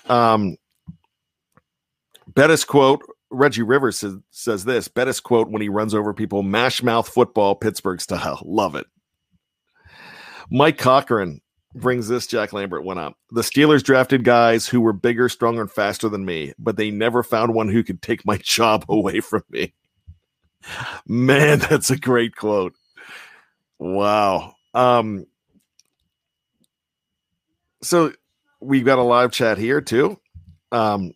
Um, 0.08 0.56
Bettis 2.26 2.64
quote 2.64 3.02
Reggie 3.30 3.62
Rivers 3.62 4.00
says, 4.00 4.16
says 4.32 4.64
this 4.64 4.88
Bettis 4.88 5.20
quote 5.20 5.48
when 5.48 5.62
he 5.62 5.68
runs 5.68 5.94
over 5.94 6.12
people, 6.12 6.42
mash 6.42 6.82
mouth 6.82 7.08
football, 7.08 7.54
Pittsburgh 7.54 8.00
style. 8.00 8.42
Love 8.44 8.74
it. 8.74 8.86
Mike 10.50 10.76
Cochran 10.76 11.40
brings 11.74 12.08
this 12.08 12.26
Jack 12.26 12.52
Lambert 12.52 12.84
one 12.84 12.98
up. 12.98 13.16
The 13.30 13.42
Steelers 13.42 13.82
drafted 13.82 14.24
guys 14.24 14.66
who 14.66 14.80
were 14.80 14.92
bigger, 14.92 15.28
stronger, 15.28 15.62
and 15.62 15.70
faster 15.70 16.08
than 16.08 16.24
me, 16.24 16.52
but 16.58 16.76
they 16.76 16.90
never 16.90 17.22
found 17.22 17.54
one 17.54 17.68
who 17.68 17.82
could 17.82 18.02
take 18.02 18.26
my 18.26 18.36
job 18.42 18.84
away 18.88 19.20
from 19.20 19.42
me. 19.50 19.72
Man, 21.06 21.58
that's 21.70 21.90
a 21.90 21.96
great 21.96 22.36
quote. 22.36 22.74
Wow. 23.78 24.54
Um, 24.74 25.26
so 27.82 28.12
we've 28.60 28.84
got 28.84 28.98
a 28.98 29.02
live 29.02 29.32
chat 29.32 29.58
here 29.58 29.80
too. 29.80 30.18
Um, 30.70 31.12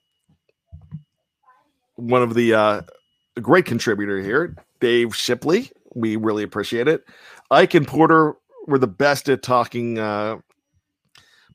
one 1.95 2.23
of 2.23 2.35
the 2.35 2.55
uh, 2.55 2.83
great 3.41 3.65
contributor 3.65 4.21
here, 4.21 4.55
Dave 4.81 5.15
Shipley. 5.15 5.71
We 5.95 6.17
really 6.17 6.43
appreciate 6.43 6.89
it. 6.89 7.05
Ike 7.51 7.75
and 7.75 7.87
Porter 7.87 8.35
were 8.67 8.79
the 8.79 8.87
best 8.87 9.29
at 9.29 9.43
talking 9.43 9.99
uh, 9.99 10.39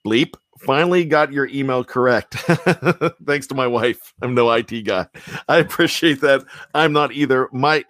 bleep. 0.06 0.36
Finally 0.60 1.06
got 1.06 1.32
your 1.32 1.48
email 1.48 1.84
correct. 1.84 2.36
Thanks 3.26 3.48
to 3.48 3.56
my 3.56 3.68
wife. 3.68 4.14
I'm 4.22 4.36
no 4.36 4.52
IT 4.52 4.84
guy. 4.84 5.08
I 5.48 5.58
appreciate 5.58 6.22
that. 6.22 6.44
I'm 6.74 6.94
not 6.94 7.12
either. 7.14 7.50
My 7.52 7.84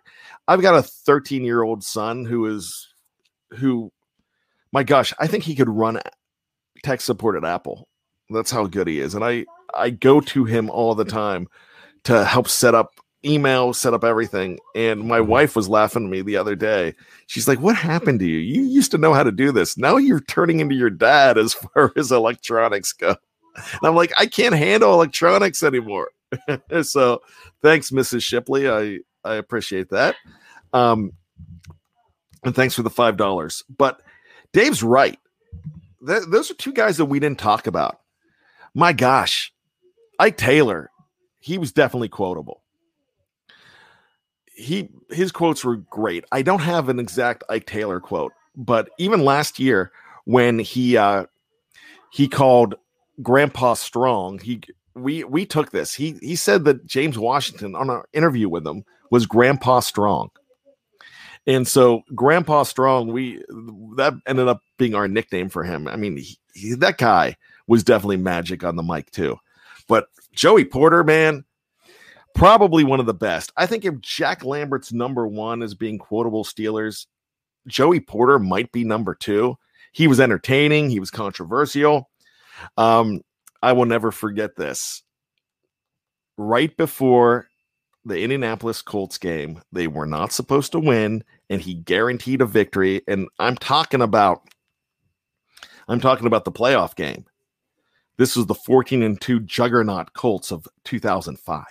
I've 0.47 0.61
got 0.61 0.75
a 0.75 0.81
13 0.81 1.43
year 1.43 1.63
old 1.63 1.83
son 1.83 2.25
who 2.25 2.45
is 2.45 2.93
who 3.51 3.91
my 4.71 4.83
gosh, 4.83 5.13
I 5.19 5.27
think 5.27 5.43
he 5.43 5.55
could 5.55 5.69
run 5.69 5.99
tech 6.83 7.01
support 7.01 7.35
at 7.35 7.43
Apple. 7.43 7.87
That's 8.29 8.51
how 8.51 8.67
good 8.67 8.87
he 8.87 8.99
is. 8.99 9.15
And 9.15 9.23
I 9.23 9.45
I 9.73 9.89
go 9.89 10.21
to 10.21 10.45
him 10.45 10.69
all 10.69 10.95
the 10.95 11.05
time 11.05 11.47
to 12.05 12.23
help 12.23 12.47
set 12.47 12.73
up 12.73 12.91
email, 13.25 13.73
set 13.73 13.93
up 13.93 14.03
everything. 14.03 14.59
And 14.75 15.01
my 15.01 15.21
wife 15.21 15.55
was 15.55 15.69
laughing 15.69 16.05
at 16.05 16.11
me 16.11 16.21
the 16.21 16.37
other 16.37 16.55
day. 16.55 16.95
She's 17.27 17.47
like, 17.47 17.59
What 17.59 17.75
happened 17.75 18.19
to 18.19 18.25
you? 18.25 18.39
You 18.39 18.63
used 18.63 18.91
to 18.91 18.97
know 18.97 19.13
how 19.13 19.23
to 19.23 19.31
do 19.31 19.51
this. 19.51 19.77
Now 19.77 19.97
you're 19.97 20.21
turning 20.21 20.59
into 20.59 20.75
your 20.75 20.89
dad 20.89 21.37
as 21.37 21.53
far 21.73 21.91
as 21.95 22.11
electronics 22.11 22.93
go. 22.93 23.09
And 23.55 23.83
I'm 23.83 23.95
like, 23.95 24.13
I 24.17 24.25
can't 24.25 24.55
handle 24.55 24.93
electronics 24.93 25.61
anymore. 25.61 26.09
so 26.83 27.21
thanks, 27.61 27.91
Mrs. 27.91 28.23
Shipley. 28.23 28.69
I, 28.69 28.99
I 29.23 29.35
appreciate 29.35 29.89
that. 29.89 30.15
Um, 30.73 31.11
and 32.43 32.55
thanks 32.55 32.75
for 32.75 32.83
the 32.83 32.89
five 32.89 33.17
dollars. 33.17 33.63
But 33.77 34.01
Dave's 34.53 34.83
right. 34.83 35.19
Th- 36.05 36.23
those 36.27 36.49
are 36.49 36.55
two 36.55 36.73
guys 36.73 36.97
that 36.97 37.05
we 37.05 37.19
didn't 37.19 37.39
talk 37.39 37.67
about. 37.67 37.99
My 38.73 38.93
gosh, 38.93 39.53
Ike 40.17 40.37
Taylor, 40.37 40.89
he 41.39 41.57
was 41.57 41.73
definitely 41.73 42.09
quotable 42.09 42.60
he 44.61 44.89
his 45.09 45.31
quotes 45.31 45.65
were 45.65 45.77
great. 45.77 46.23
I 46.31 46.41
don't 46.41 46.61
have 46.61 46.89
an 46.89 46.99
exact 46.99 47.43
Ike 47.49 47.65
Taylor 47.65 47.99
quote, 47.99 48.33
but 48.55 48.89
even 48.97 49.25
last 49.25 49.59
year 49.59 49.91
when 50.25 50.59
he 50.59 50.97
uh 50.97 51.25
he 52.11 52.27
called 52.27 52.75
Grandpa 53.21 53.73
Strong, 53.73 54.39
he 54.39 54.61
we 54.95 55.23
we 55.23 55.45
took 55.45 55.71
this. 55.71 55.93
He 55.93 56.17
he 56.21 56.35
said 56.35 56.65
that 56.65 56.85
James 56.85 57.17
Washington 57.17 57.75
on 57.75 57.89
our 57.89 58.05
interview 58.13 58.49
with 58.49 58.65
him 58.65 58.83
was 59.09 59.25
Grandpa 59.25 59.79
Strong. 59.79 60.29
And 61.47 61.67
so 61.67 62.03
Grandpa 62.13 62.63
Strong, 62.63 63.11
we 63.11 63.43
that 63.95 64.13
ended 64.27 64.47
up 64.47 64.61
being 64.77 64.93
our 64.93 65.07
nickname 65.07 65.49
for 65.49 65.63
him. 65.63 65.87
I 65.87 65.95
mean, 65.95 66.17
he, 66.17 66.37
he, 66.53 66.73
that 66.75 66.97
guy 66.97 67.35
was 67.67 67.83
definitely 67.83 68.17
magic 68.17 68.63
on 68.63 68.75
the 68.75 68.83
mic 68.83 69.09
too. 69.11 69.37
But 69.87 70.07
Joey 70.33 70.65
Porter, 70.65 71.03
man, 71.03 71.43
probably 72.35 72.83
one 72.83 72.99
of 72.99 73.05
the 73.05 73.13
best. 73.13 73.51
I 73.57 73.65
think 73.65 73.85
if 73.85 73.99
Jack 74.01 74.43
Lambert's 74.43 74.91
number 74.91 75.27
one 75.27 75.61
is 75.61 75.73
being 75.73 75.97
quotable 75.97 76.43
Steelers, 76.43 77.07
Joey 77.67 77.99
Porter 77.99 78.39
might 78.39 78.71
be 78.71 78.83
number 78.83 79.15
two. 79.15 79.57
He 79.91 80.07
was 80.07 80.19
entertaining, 80.19 80.89
he 80.89 80.99
was 80.99 81.11
controversial. 81.11 82.09
Um, 82.77 83.21
I 83.61 83.73
will 83.73 83.85
never 83.85 84.11
forget 84.11 84.55
this. 84.55 85.03
Right 86.37 86.75
before 86.77 87.47
the 88.05 88.19
Indianapolis 88.19 88.81
Colts 88.81 89.17
game, 89.17 89.61
they 89.71 89.87
were 89.87 90.07
not 90.07 90.31
supposed 90.31 90.71
to 90.71 90.79
win, 90.79 91.23
and 91.49 91.61
he 91.61 91.75
guaranteed 91.75 92.41
a 92.41 92.45
victory. 92.45 93.01
And 93.07 93.27
I'm 93.37 93.55
talking 93.55 94.01
about 94.01 94.41
I'm 95.87 95.99
talking 95.99 96.27
about 96.27 96.45
the 96.45 96.51
playoff 96.51 96.95
game. 96.95 97.25
This 98.17 98.35
was 98.35 98.45
the 98.45 98.55
14 98.55 99.03
and 99.03 99.19
2 99.19 99.41
juggernaut 99.41 100.13
Colts 100.13 100.51
of 100.51 100.67
2005 100.85 101.65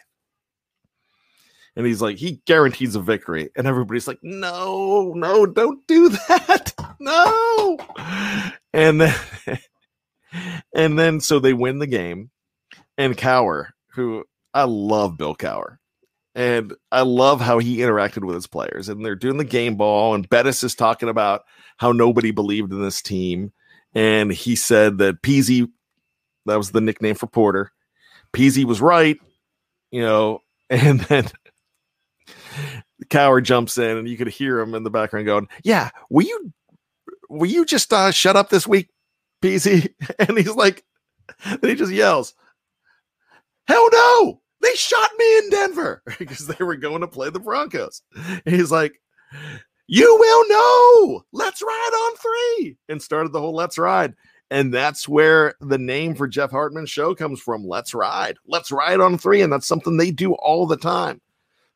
and 1.77 1.87
he's 1.87 2.03
like, 2.03 2.17
he 2.17 2.41
guarantees 2.47 2.95
a 2.95 3.01
victory. 3.01 3.51
And 3.57 3.67
everybody's 3.67 4.09
like, 4.09 4.19
no, 4.23 5.13
no, 5.15 5.47
don't 5.47 5.87
do 5.87 6.09
that. 6.29 6.73
No. 6.99 7.79
And 8.73 9.01
then, 9.01 9.15
and 10.75 10.99
then 10.99 11.21
so 11.21 11.39
they 11.39 11.53
win 11.53 11.79
the 11.79 11.87
game. 11.87 12.31
And 12.99 13.17
Cowher, 13.17 13.69
who 13.93 14.25
I 14.53 14.65
love 14.65 15.17
Bill 15.17 15.35
Cowher. 15.35 15.79
And 16.35 16.75
I 16.93 17.03
love 17.03 17.41
how 17.41 17.59
he 17.59 17.79
interacted 17.79 18.25
with 18.25 18.35
his 18.35 18.47
players. 18.47 18.89
And 18.89 19.05
they're 19.05 19.17
doing 19.17 19.37
the 19.37 19.45
game 19.45 19.77
ball. 19.77 20.15
And 20.15 20.29
Bettis 20.29 20.63
is 20.63 20.75
talking 20.75 21.09
about 21.09 21.43
how 21.77 21.93
nobody 21.93 22.31
believed 22.31 22.73
in 22.73 22.83
this 22.83 23.03
team. 23.03 23.53
And 23.95 24.31
he 24.33 24.55
said 24.55 24.99
that 24.99 25.23
Peasy, 25.23 25.69
that 26.47 26.57
was 26.57 26.71
the 26.71 26.81
nickname 26.81 27.17
for 27.17 27.27
Porter, 27.27 27.73
Peasy 28.33 28.65
was 28.65 28.81
right, 28.81 29.19
you 29.91 30.03
know. 30.03 30.41
And 30.73 31.01
then 31.01 31.25
the 31.25 31.40
Cowher 33.11 33.43
jumps 33.43 33.77
in 33.77 33.97
and 33.97 34.09
you 34.09 34.17
could 34.17 34.29
hear 34.29 34.61
him 34.61 34.75
in 34.75 34.85
the 34.85 34.91
background 34.91 35.27
going, 35.27 35.49
Yeah, 35.65 35.91
will 36.09 36.25
you 36.25 36.53
will 37.29 37.51
you 37.51 37.65
just 37.65 37.93
uh, 37.93 38.11
shut 38.11 38.37
up 38.37 38.49
this 38.49 38.67
week, 38.67 38.89
Peasy? 39.43 39.93
And 40.19 40.39
he's 40.39 40.55
like, 40.55 40.85
then 41.45 41.71
he 41.71 41.75
just 41.75 41.93
yells, 41.93 42.35
Hell 43.67 43.89
no! 43.93 44.41
They 44.63 44.75
shot 44.75 45.11
me 45.19 45.39
in 45.39 45.51
Denver 45.51 46.03
because 46.19 46.47
they 46.47 46.65
were 46.65 46.77
going 46.77 47.01
to 47.01 47.09
play 47.09 47.31
the 47.31 47.41
Broncos. 47.41 48.03
And 48.15 48.43
he's 48.55 48.71
like, 48.71 49.01
You 49.87 50.17
will 50.19 50.49
know. 50.49 51.25
Let's 51.33 51.63
ride 51.63 51.91
on 51.93 52.17
three. 52.17 52.77
And 52.89 53.03
started 53.03 53.33
the 53.33 53.41
whole 53.41 53.55
let's 53.55 53.79
ride. 53.79 54.15
And 54.53 54.75
that's 54.75 55.09
where 55.09 55.55
the 55.61 55.79
name 55.79 56.17
for 56.17 56.27
Jeff 56.27 56.51
Hartman's 56.51 56.91
show 56.91 57.15
comes 57.15 57.41
from. 57.41 57.65
Let's 57.65 57.95
ride. 57.95 58.37
Let's 58.47 58.73
ride 58.73 59.01
on 59.01 59.17
three. 59.17 59.43
And 59.43 59.53
that's 59.53 59.67
something 59.67 59.97
they 59.97 60.11
do 60.11 60.35
all 60.35 60.67
the 60.67 60.77
time. 60.77 61.21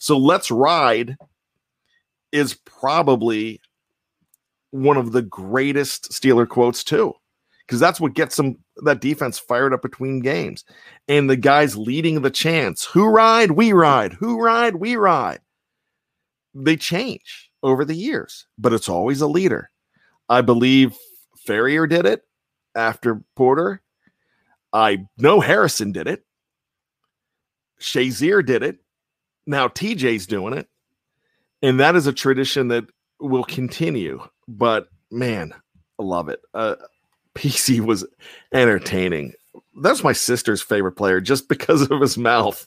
So 0.05 0.19
let's 0.19 0.51
ride 0.51 1.17
is 2.31 2.59
probably 2.67 3.63
one 4.71 4.99
of 4.99 5.13
the 5.13 5.23
greatest 5.23 6.11
Steeler 6.11 6.47
quotes 6.47 6.85
too, 6.85 7.15
because 7.67 7.81
that's 7.81 7.99
what 7.99 8.13
gets 8.13 8.37
them 8.37 8.59
that 8.83 9.01
defense 9.01 9.39
fired 9.39 9.73
up 9.73 9.81
between 9.81 10.21
games. 10.21 10.63
And 11.09 11.31
the 11.31 11.39
guys 11.39 11.79
leading 11.79 12.21
the 12.21 12.31
chance, 12.31 12.85
who 12.85 13.07
ride, 13.07 13.53
we 13.53 13.73
ride, 13.73 14.13
who 14.13 14.43
ride, 14.43 14.77
we 14.77 14.97
ride. 14.97 15.41
They 16.53 16.77
change 16.77 17.51
over 17.63 17.83
the 17.87 17.97
years, 17.97 18.47
but 18.59 18.75
it's 18.75 18.91
always 18.91 19.23
a 19.23 19.27
leader. 19.27 19.71
I 20.29 20.43
believe 20.43 20.95
Farrior 21.49 21.89
did 21.89 22.05
it 22.05 22.21
after 22.77 23.23
Porter. 23.37 23.81
I 24.71 25.07
know 25.17 25.41
Harrison 25.41 25.93
did 25.93 26.09
it. 26.09 26.27
Shazier 27.81 28.45
did 28.45 28.63
it. 28.63 28.84
Now 29.47 29.69
TJ's 29.69 30.27
doing 30.27 30.55
it. 30.55 30.69
And 31.63 31.81
that 31.81 31.97
is 31.97 32.07
a 32.07 32.13
tradition 32.13 32.69
that 32.69 32.85
will 33.21 33.45
continue. 33.45 34.23
But 34.47 34.89
man, 35.11 35.55
I 35.99 36.03
love 36.03 36.29
it. 36.29 36.41
Uh, 36.53 36.77
Peasy 37.35 37.81
was 37.81 38.07
entertaining. 38.53 39.33
That's 39.83 40.05
my 40.05 40.13
sister's 40.13 40.63
favorite 40.63 40.93
player 40.93 41.21
just 41.21 41.49
because 41.49 41.91
of 41.91 42.01
his 42.01 42.17
mouth, 42.17 42.67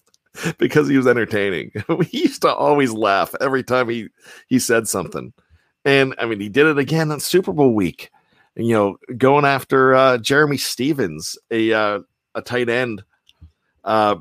because 0.58 0.88
he 0.88 0.98
was 0.98 1.08
entertaining. 1.08 1.72
we 1.90 2.08
used 2.12 2.42
to 2.42 2.54
always 2.54 2.92
laugh 2.92 3.34
every 3.40 3.63
time 3.63 3.90
he 3.90 4.10
he 4.48 4.60
said 4.60 4.88
something. 4.88 5.34
And 5.86 6.16
I 6.18 6.26
mean, 6.26 6.40
he 6.40 6.50
did 6.50 6.66
it 6.66 6.78
again 6.78 7.12
on 7.12 7.20
Super 7.20 7.54
Bowl 7.54 7.74
week. 7.74 8.12
You 8.56 8.74
know, 8.74 8.98
going 9.18 9.46
after 9.46 9.96
uh, 9.96 10.18
Jerramy 10.18 10.60
Stevens, 10.60 11.38
a 11.52 11.72
uh, 11.72 12.00
a 12.36 12.42
tight 12.42 12.70
end. 12.70 13.04
Uh, 13.84 14.16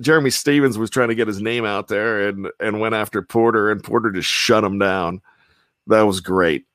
Jerramy 0.00 0.32
Stevens 0.32 0.78
was 0.78 0.90
trying 0.90 1.08
to 1.08 1.14
get 1.14 1.28
his 1.28 1.40
name 1.40 1.64
out 1.64 1.88
there 1.88 2.28
and 2.28 2.48
and 2.60 2.80
went 2.80 2.94
after 2.94 3.22
Porter, 3.22 3.70
and 3.70 3.82
Porter 3.82 4.10
just 4.10 4.28
shut 4.28 4.64
him 4.64 4.78
down. 4.78 5.20
That 5.86 6.02
was 6.02 6.20
great. 6.20 6.66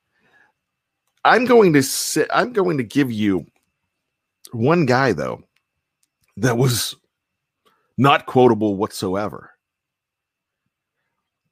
I'm 1.24 1.44
going 1.44 1.72
to 1.72 1.82
sit, 1.82 2.28
I'm 2.32 2.52
going 2.52 2.78
to 2.78 2.84
give 2.84 3.10
you 3.10 3.46
one 4.52 4.86
guy 4.86 5.12
though 5.12 5.42
that 6.36 6.56
was 6.56 6.94
not 7.98 8.26
quotable 8.26 8.76
whatsoever. 8.76 9.50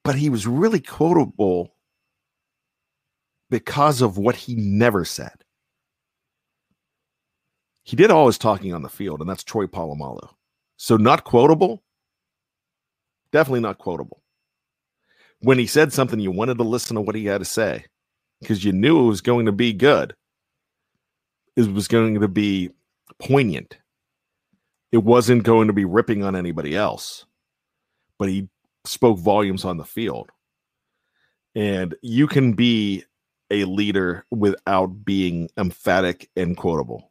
But 0.04 0.14
he 0.14 0.28
was 0.28 0.46
really 0.46 0.80
quotable 0.80 1.74
because 3.50 4.02
of 4.02 4.18
what 4.18 4.36
he 4.36 4.54
never 4.54 5.04
said. 5.04 5.32
He 7.82 7.96
did 7.96 8.10
all 8.10 8.26
his 8.26 8.38
talking 8.38 8.74
on 8.74 8.82
the 8.82 8.88
field, 8.88 9.20
and 9.20 9.28
that's 9.28 9.44
Troy 9.44 9.66
Polamalu. 9.66 10.28
So 10.76 10.96
not 10.96 11.24
quotable. 11.24 11.82
Definitely 13.32 13.60
not 13.60 13.78
quotable. 13.78 14.22
When 15.40 15.58
he 15.58 15.66
said 15.66 15.92
something, 15.92 16.20
you 16.20 16.30
wanted 16.30 16.58
to 16.58 16.64
listen 16.64 16.94
to 16.96 17.00
what 17.00 17.14
he 17.14 17.26
had 17.26 17.38
to 17.38 17.44
say 17.44 17.84
because 18.40 18.64
you 18.64 18.72
knew 18.72 19.04
it 19.04 19.08
was 19.08 19.20
going 19.20 19.46
to 19.46 19.52
be 19.52 19.72
good. 19.72 20.14
It 21.56 21.72
was 21.72 21.88
going 21.88 22.20
to 22.20 22.28
be 22.28 22.70
poignant. 23.18 23.78
It 24.92 25.02
wasn't 25.02 25.42
going 25.42 25.66
to 25.66 25.72
be 25.72 25.84
ripping 25.84 26.22
on 26.22 26.36
anybody 26.36 26.76
else, 26.76 27.26
but 28.18 28.28
he 28.28 28.48
spoke 28.84 29.18
volumes 29.18 29.64
on 29.64 29.76
the 29.76 29.84
field. 29.84 30.30
And 31.54 31.94
you 32.02 32.26
can 32.26 32.52
be 32.52 33.04
a 33.50 33.64
leader 33.64 34.24
without 34.30 35.04
being 35.04 35.48
emphatic 35.56 36.28
and 36.36 36.56
quotable. 36.56 37.10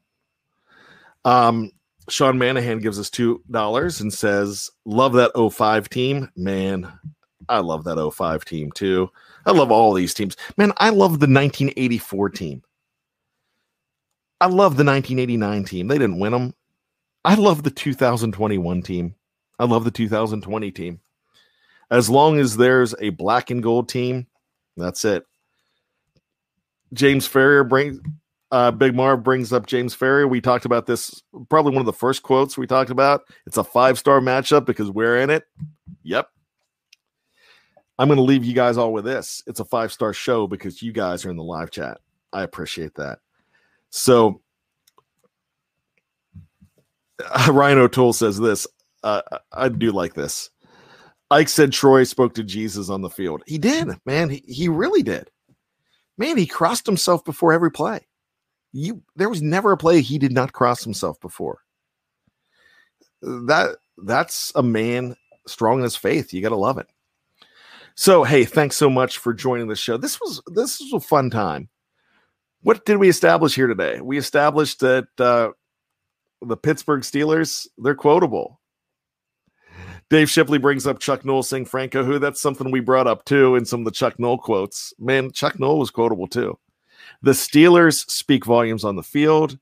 Um, 1.26 1.72
Sean 2.10 2.38
Manahan 2.38 2.82
gives 2.82 3.00
us 3.00 3.10
two 3.10 3.42
dollars 3.50 4.02
and 4.02 4.14
says, 4.14 4.70
"Love 4.86 5.14
that 5.14 5.32
05 5.36 5.90
team, 5.90 6.30
man. 6.36 6.92
I 7.50 7.60
love 7.60 7.84
that 7.86 7.98
05 7.98 8.46
team 8.46 8.72
too. 8.72 9.10
I 9.46 9.52
love 9.52 9.72
all 9.72 9.94
these 9.94 10.14
teams, 10.14 10.38
man. 10.58 10.74
I 10.78 10.90
love 10.90 11.20
the 11.20 11.28
1984 11.28 12.30
team. 12.30 12.64
I 14.40 14.48
love 14.48 14.76
the 14.78 14.84
1989 14.84 15.64
team. 15.66 15.88
They 15.88 15.98
didn't 15.98 16.20
win 16.20 16.32
them. 16.32 16.54
I 17.26 17.36
love 17.36 17.64
the 17.64 17.72
2021 17.72 18.82
team. 18.82 19.16
I 19.60 19.66
love 19.66 19.86
the 19.86 19.92
2020 19.92 20.72
team. 20.72 21.00
As 21.90 22.10
long 22.10 22.40
as 22.40 22.58
there's 22.58 22.96
a 23.00 23.10
black 23.10 23.52
and 23.52 23.64
gold 23.64 23.88
team, 23.88 24.28
that's 24.76 25.06
it. 25.06 25.26
James 26.94 27.28
Farrior 27.28 27.68
brings 27.68 28.00
uh, 28.54 28.70
Big 28.70 28.94
Marv 28.94 29.24
brings 29.24 29.52
up 29.52 29.66
James 29.66 29.98
Farrior. 29.98 30.30
We 30.30 30.40
talked 30.40 30.66
about 30.66 30.86
this, 30.86 31.24
probably 31.50 31.72
one 31.72 31.82
of 31.82 31.88
the 31.88 31.92
first 31.92 32.22
quotes 32.22 32.56
we 32.56 32.68
talked 32.68 32.92
about. 32.92 33.22
It's 33.48 33.58
a 33.58 33.64
five 33.64 33.98
star 33.98 34.22
matchup 34.22 34.68
because 34.68 34.92
we're 34.92 35.20
in 35.20 35.32
it. 35.32 35.44
Yep. 36.04 36.30
I'm 37.98 38.08
going 38.08 38.18
to 38.18 38.24
leave 38.24 38.46
you 38.46 38.54
guys 38.54 38.78
all 38.78 38.94
with 38.94 39.06
this. 39.06 39.42
It's 39.48 39.60
a 39.60 39.66
five 39.66 39.92
star 39.92 40.14
show 40.14 40.46
because 40.46 40.84
you 40.84 40.92
guys 40.92 41.26
are 41.26 41.32
in 41.32 41.36
the 41.38 41.44
live 41.44 41.72
chat. 41.72 41.98
I 42.32 42.44
appreciate 42.44 42.94
that. 42.96 43.18
So, 43.90 44.40
Ryan 47.50 47.80
O'Toole 47.80 48.14
says 48.14 48.38
this. 48.38 48.68
Uh, 49.02 49.24
I 49.52 49.70
do 49.70 49.92
like 49.92 50.14
this. 50.14 50.52
Ike 51.32 51.50
said 51.50 51.72
Troy 51.72 52.04
spoke 52.04 52.36
to 52.36 52.44
Jesus 52.44 52.92
on 52.92 53.02
the 53.02 53.10
field. 53.10 53.42
He 53.48 53.58
did, 53.58 53.88
man. 54.06 54.30
He, 54.30 54.44
he 54.48 54.70
really 54.70 55.02
did. 55.02 55.32
Man, 56.20 56.38
he 56.38 56.46
crossed 56.46 56.86
himself 56.86 57.26
before 57.26 57.52
every 57.52 57.72
play 57.72 58.06
you 58.74 59.04
there 59.16 59.30
was 59.30 59.42
never 59.42 59.72
a 59.72 59.78
play 59.78 60.02
he 60.02 60.18
did 60.18 60.34
not 60.34 60.52
cross 60.52 60.84
himself 60.84 61.20
before. 61.22 61.60
That 63.22 63.78
that's 64.00 64.52
a 64.56 64.64
man 64.64 65.16
strong 65.48 65.78
in 65.78 65.84
his 65.84 65.96
faith. 65.96 66.34
You 66.34 66.42
got 66.42 66.50
to 66.50 66.56
love 66.56 66.78
it. 66.78 66.88
So, 67.96 68.24
hey, 68.24 68.44
thanks 68.44 68.76
so 68.76 68.90
much 68.90 69.20
for 69.20 69.34
joining 69.34 69.68
the 69.68 69.76
show. 69.76 69.98
This 69.98 70.20
was 70.20 70.42
this 70.48 70.80
was 70.82 70.94
a 70.94 71.00
fun 71.00 71.30
time. 71.30 71.70
What 72.62 72.86
did 72.86 72.98
we 72.98 73.10
establish 73.10 73.56
here 73.56 73.68
today? 73.68 74.02
We 74.02 74.18
established 74.18 74.80
that 74.80 75.08
uh, 75.20 75.52
the 76.42 76.58
Pittsburgh 76.58 77.02
Steelers 77.02 77.68
they're 77.78 77.96
quotable. 77.96 78.60
Dave 80.10 80.30
Shipley 80.30 80.58
brings 80.58 80.86
up 80.86 81.00
Chuck 81.00 81.24
Noll 81.26 81.44
saying 81.44 81.66
Franco 81.66 82.04
who. 82.04 82.20
That's 82.20 82.42
something 82.42 82.72
we 82.72 82.80
brought 82.80 83.08
up 83.08 83.26
too 83.26 83.56
in 83.56 83.66
some 83.66 83.82
of 83.82 83.86
the 83.86 83.92
Chuck 83.92 84.20
Noll 84.20 84.38
quotes. 84.38 84.94
Man, 85.00 85.32
Chuck 85.32 85.60
Noll 85.60 85.80
was 85.80 85.92
quotable 85.92 86.28
too. 86.28 86.58
The 87.24 87.32
Steelers 87.32 88.10
speak 88.12 88.46
volumes 88.46 88.84
on 88.84 88.98
the 88.98 89.02
field, 89.02 89.58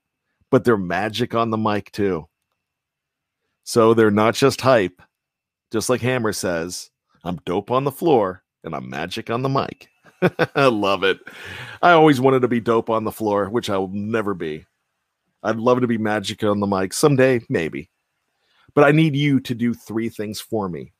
but 0.50 0.64
they're 0.64 0.76
magic 0.76 1.32
on 1.32 1.50
the 1.50 1.56
mic 1.56 1.92
too. 1.92 2.28
So 3.62 3.94
they're 3.94 4.10
not 4.10 4.34
just 4.34 4.60
hype, 4.60 5.00
just 5.70 5.88
like 5.88 6.00
Hammer 6.00 6.32
says. 6.32 6.90
I'm 7.22 7.36
dope 7.46 7.70
on 7.70 7.84
the 7.84 7.92
floor 7.92 8.42
and 8.64 8.74
I'm 8.74 8.90
magic 8.90 9.30
on 9.30 9.42
the 9.42 9.48
mic. 9.48 9.88
I 10.56 10.66
love 10.66 11.04
it. 11.04 11.20
I 11.80 11.92
always 11.92 12.20
wanted 12.20 12.42
to 12.42 12.48
be 12.48 12.58
dope 12.58 12.90
on 12.90 13.04
the 13.04 13.12
floor, 13.12 13.48
which 13.48 13.70
I 13.70 13.78
will 13.78 13.92
never 13.92 14.34
be. 14.34 14.66
I'd 15.44 15.56
love 15.56 15.80
to 15.82 15.86
be 15.86 15.98
magic 15.98 16.42
on 16.42 16.58
the 16.58 16.66
mic 16.66 16.92
someday, 16.92 17.42
maybe. 17.48 17.90
But 18.74 18.84
I 18.84 18.90
need 18.90 19.14
you 19.14 19.38
to 19.38 19.54
do 19.54 19.72
three 19.72 20.08
things 20.08 20.40
for 20.40 20.68
me. 20.68 20.92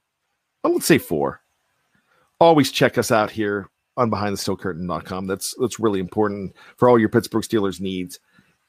Well, 0.62 0.74
let's 0.74 0.86
say 0.86 0.98
four. 0.98 1.40
Always 2.38 2.70
check 2.70 2.98
us 2.98 3.10
out 3.10 3.32
here 3.32 3.68
on 3.96 4.10
behindthesteelcurtain.com. 4.10 5.26
That's 5.26 5.54
that's 5.58 5.80
really 5.80 6.00
important 6.00 6.54
for 6.76 6.88
all 6.88 6.98
your 6.98 7.08
Pittsburgh 7.08 7.42
Steelers 7.42 7.80
needs, 7.80 8.18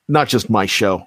not 0.07 0.27
just 0.27 0.49
my 0.49 0.65
show. 0.65 1.05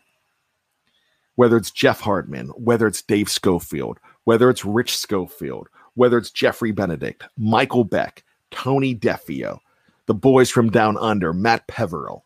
Whether 1.35 1.59
it's 1.59 1.71
Jeff 1.71 2.01
Hartman, 2.01 2.49
whether 2.57 2.87
it's 2.87 3.03
Dave 3.03 3.29
Schofield, 3.29 3.99
whether 4.25 4.49
it's 4.49 4.65
Rich 4.65 4.97
Schofield, 4.97 5.69
whether 5.95 6.17
it's 6.17 6.31
Jeffrey 6.31 6.73
Benedict, 6.73 7.25
Michael 7.37 7.85
Beck, 7.85 8.25
Tony 8.51 8.95
Defeo, 8.95 9.59
the 10.07 10.15
boys 10.15 10.49
from 10.51 10.71
Down 10.71 10.97
Under, 10.97 11.35
Matt 11.35 11.67
Peveril, 11.67 12.25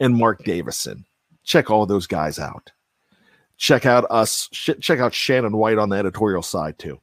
and 0.00 0.16
Mark 0.16 0.44
Davison. 0.44 1.06
Check 1.44 1.70
all 1.70 1.86
those 1.86 2.06
guys 2.06 2.38
out. 2.38 2.72
Check 3.56 3.86
out 3.86 4.04
us. 4.10 4.50
Sh- 4.52 4.70
check 4.80 4.98
out 4.98 5.14
Shannon 5.14 5.56
White 5.56 5.78
on 5.78 5.88
the 5.88 5.96
editorial 5.96 6.42
side 6.42 6.78
too. 6.78 7.00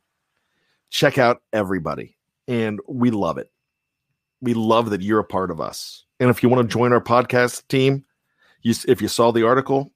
Check 0.91 1.17
out 1.17 1.41
everybody, 1.51 2.15
and 2.47 2.79
we 2.87 3.09
love 3.09 3.39
it 3.39 3.49
we 4.43 4.53
love 4.53 4.89
that 4.89 5.01
you're 5.01 5.19
a 5.19 5.23
part 5.23 5.49
of 5.49 5.61
us. 5.61 6.03
And 6.19 6.29
if 6.29 6.43
you 6.43 6.49
want 6.49 6.69
to 6.69 6.71
join 6.71 6.91
our 6.91 7.01
podcast 7.01 7.65
team, 7.69 8.03
you, 8.61 8.75
if 8.87 9.01
you 9.01 9.07
saw 9.07 9.31
the 9.31 9.43
article, 9.43 9.91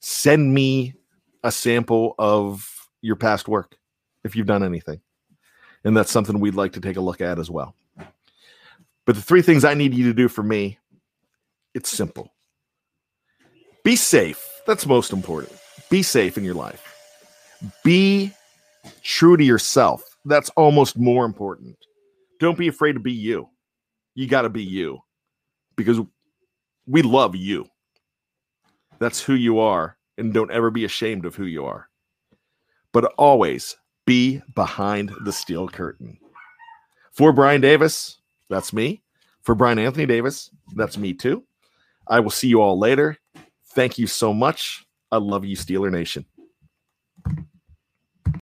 send 0.00 0.54
me 0.54 0.94
a 1.42 1.50
sample 1.50 2.14
of 2.18 2.88
your 3.02 3.16
past 3.16 3.48
work 3.48 3.76
if 4.22 4.36
you've 4.36 4.46
done 4.46 4.62
anything. 4.62 5.00
And 5.84 5.96
that's 5.96 6.12
something 6.12 6.38
we'd 6.38 6.54
like 6.54 6.72
to 6.74 6.80
take 6.80 6.96
a 6.96 7.00
look 7.00 7.20
at 7.20 7.40
as 7.40 7.50
well. 7.50 7.74
But 9.04 9.16
the 9.16 9.22
three 9.22 9.42
things 9.42 9.64
I 9.64 9.74
need 9.74 9.92
you 9.92 10.04
to 10.04 10.14
do 10.14 10.28
for 10.28 10.44
me, 10.44 10.78
it's 11.74 11.90
simple. 11.90 12.32
Be 13.82 13.96
safe. 13.96 14.48
That's 14.68 14.86
most 14.86 15.12
important. 15.12 15.58
Be 15.90 16.04
safe 16.04 16.38
in 16.38 16.44
your 16.44 16.54
life. 16.54 16.88
Be 17.82 18.32
true 19.02 19.36
to 19.36 19.42
yourself. 19.42 20.16
That's 20.24 20.50
almost 20.50 20.96
more 20.96 21.24
important. 21.24 21.76
Don't 22.42 22.58
be 22.58 22.66
afraid 22.66 22.94
to 22.94 22.98
be 22.98 23.12
you. 23.12 23.48
You 24.16 24.26
got 24.26 24.42
to 24.42 24.48
be 24.48 24.64
you 24.64 24.98
because 25.76 26.00
we 26.88 27.02
love 27.02 27.36
you. 27.36 27.68
That's 28.98 29.22
who 29.22 29.34
you 29.34 29.60
are. 29.60 29.96
And 30.18 30.34
don't 30.34 30.50
ever 30.50 30.72
be 30.72 30.84
ashamed 30.84 31.24
of 31.24 31.36
who 31.36 31.44
you 31.44 31.64
are. 31.64 31.88
But 32.90 33.04
always 33.16 33.76
be 34.06 34.42
behind 34.56 35.12
the 35.24 35.32
steel 35.32 35.68
curtain. 35.68 36.18
For 37.12 37.32
Brian 37.32 37.60
Davis, 37.60 38.18
that's 38.50 38.72
me. 38.72 39.04
For 39.42 39.54
Brian 39.54 39.78
Anthony 39.78 40.06
Davis, 40.06 40.50
that's 40.74 40.98
me 40.98 41.14
too. 41.14 41.44
I 42.08 42.18
will 42.18 42.30
see 42.30 42.48
you 42.48 42.60
all 42.60 42.76
later. 42.76 43.18
Thank 43.66 43.98
you 43.98 44.08
so 44.08 44.34
much. 44.34 44.84
I 45.12 45.18
love 45.18 45.44
you, 45.44 45.56
Steeler 45.56 45.92
Nation. 45.92 46.26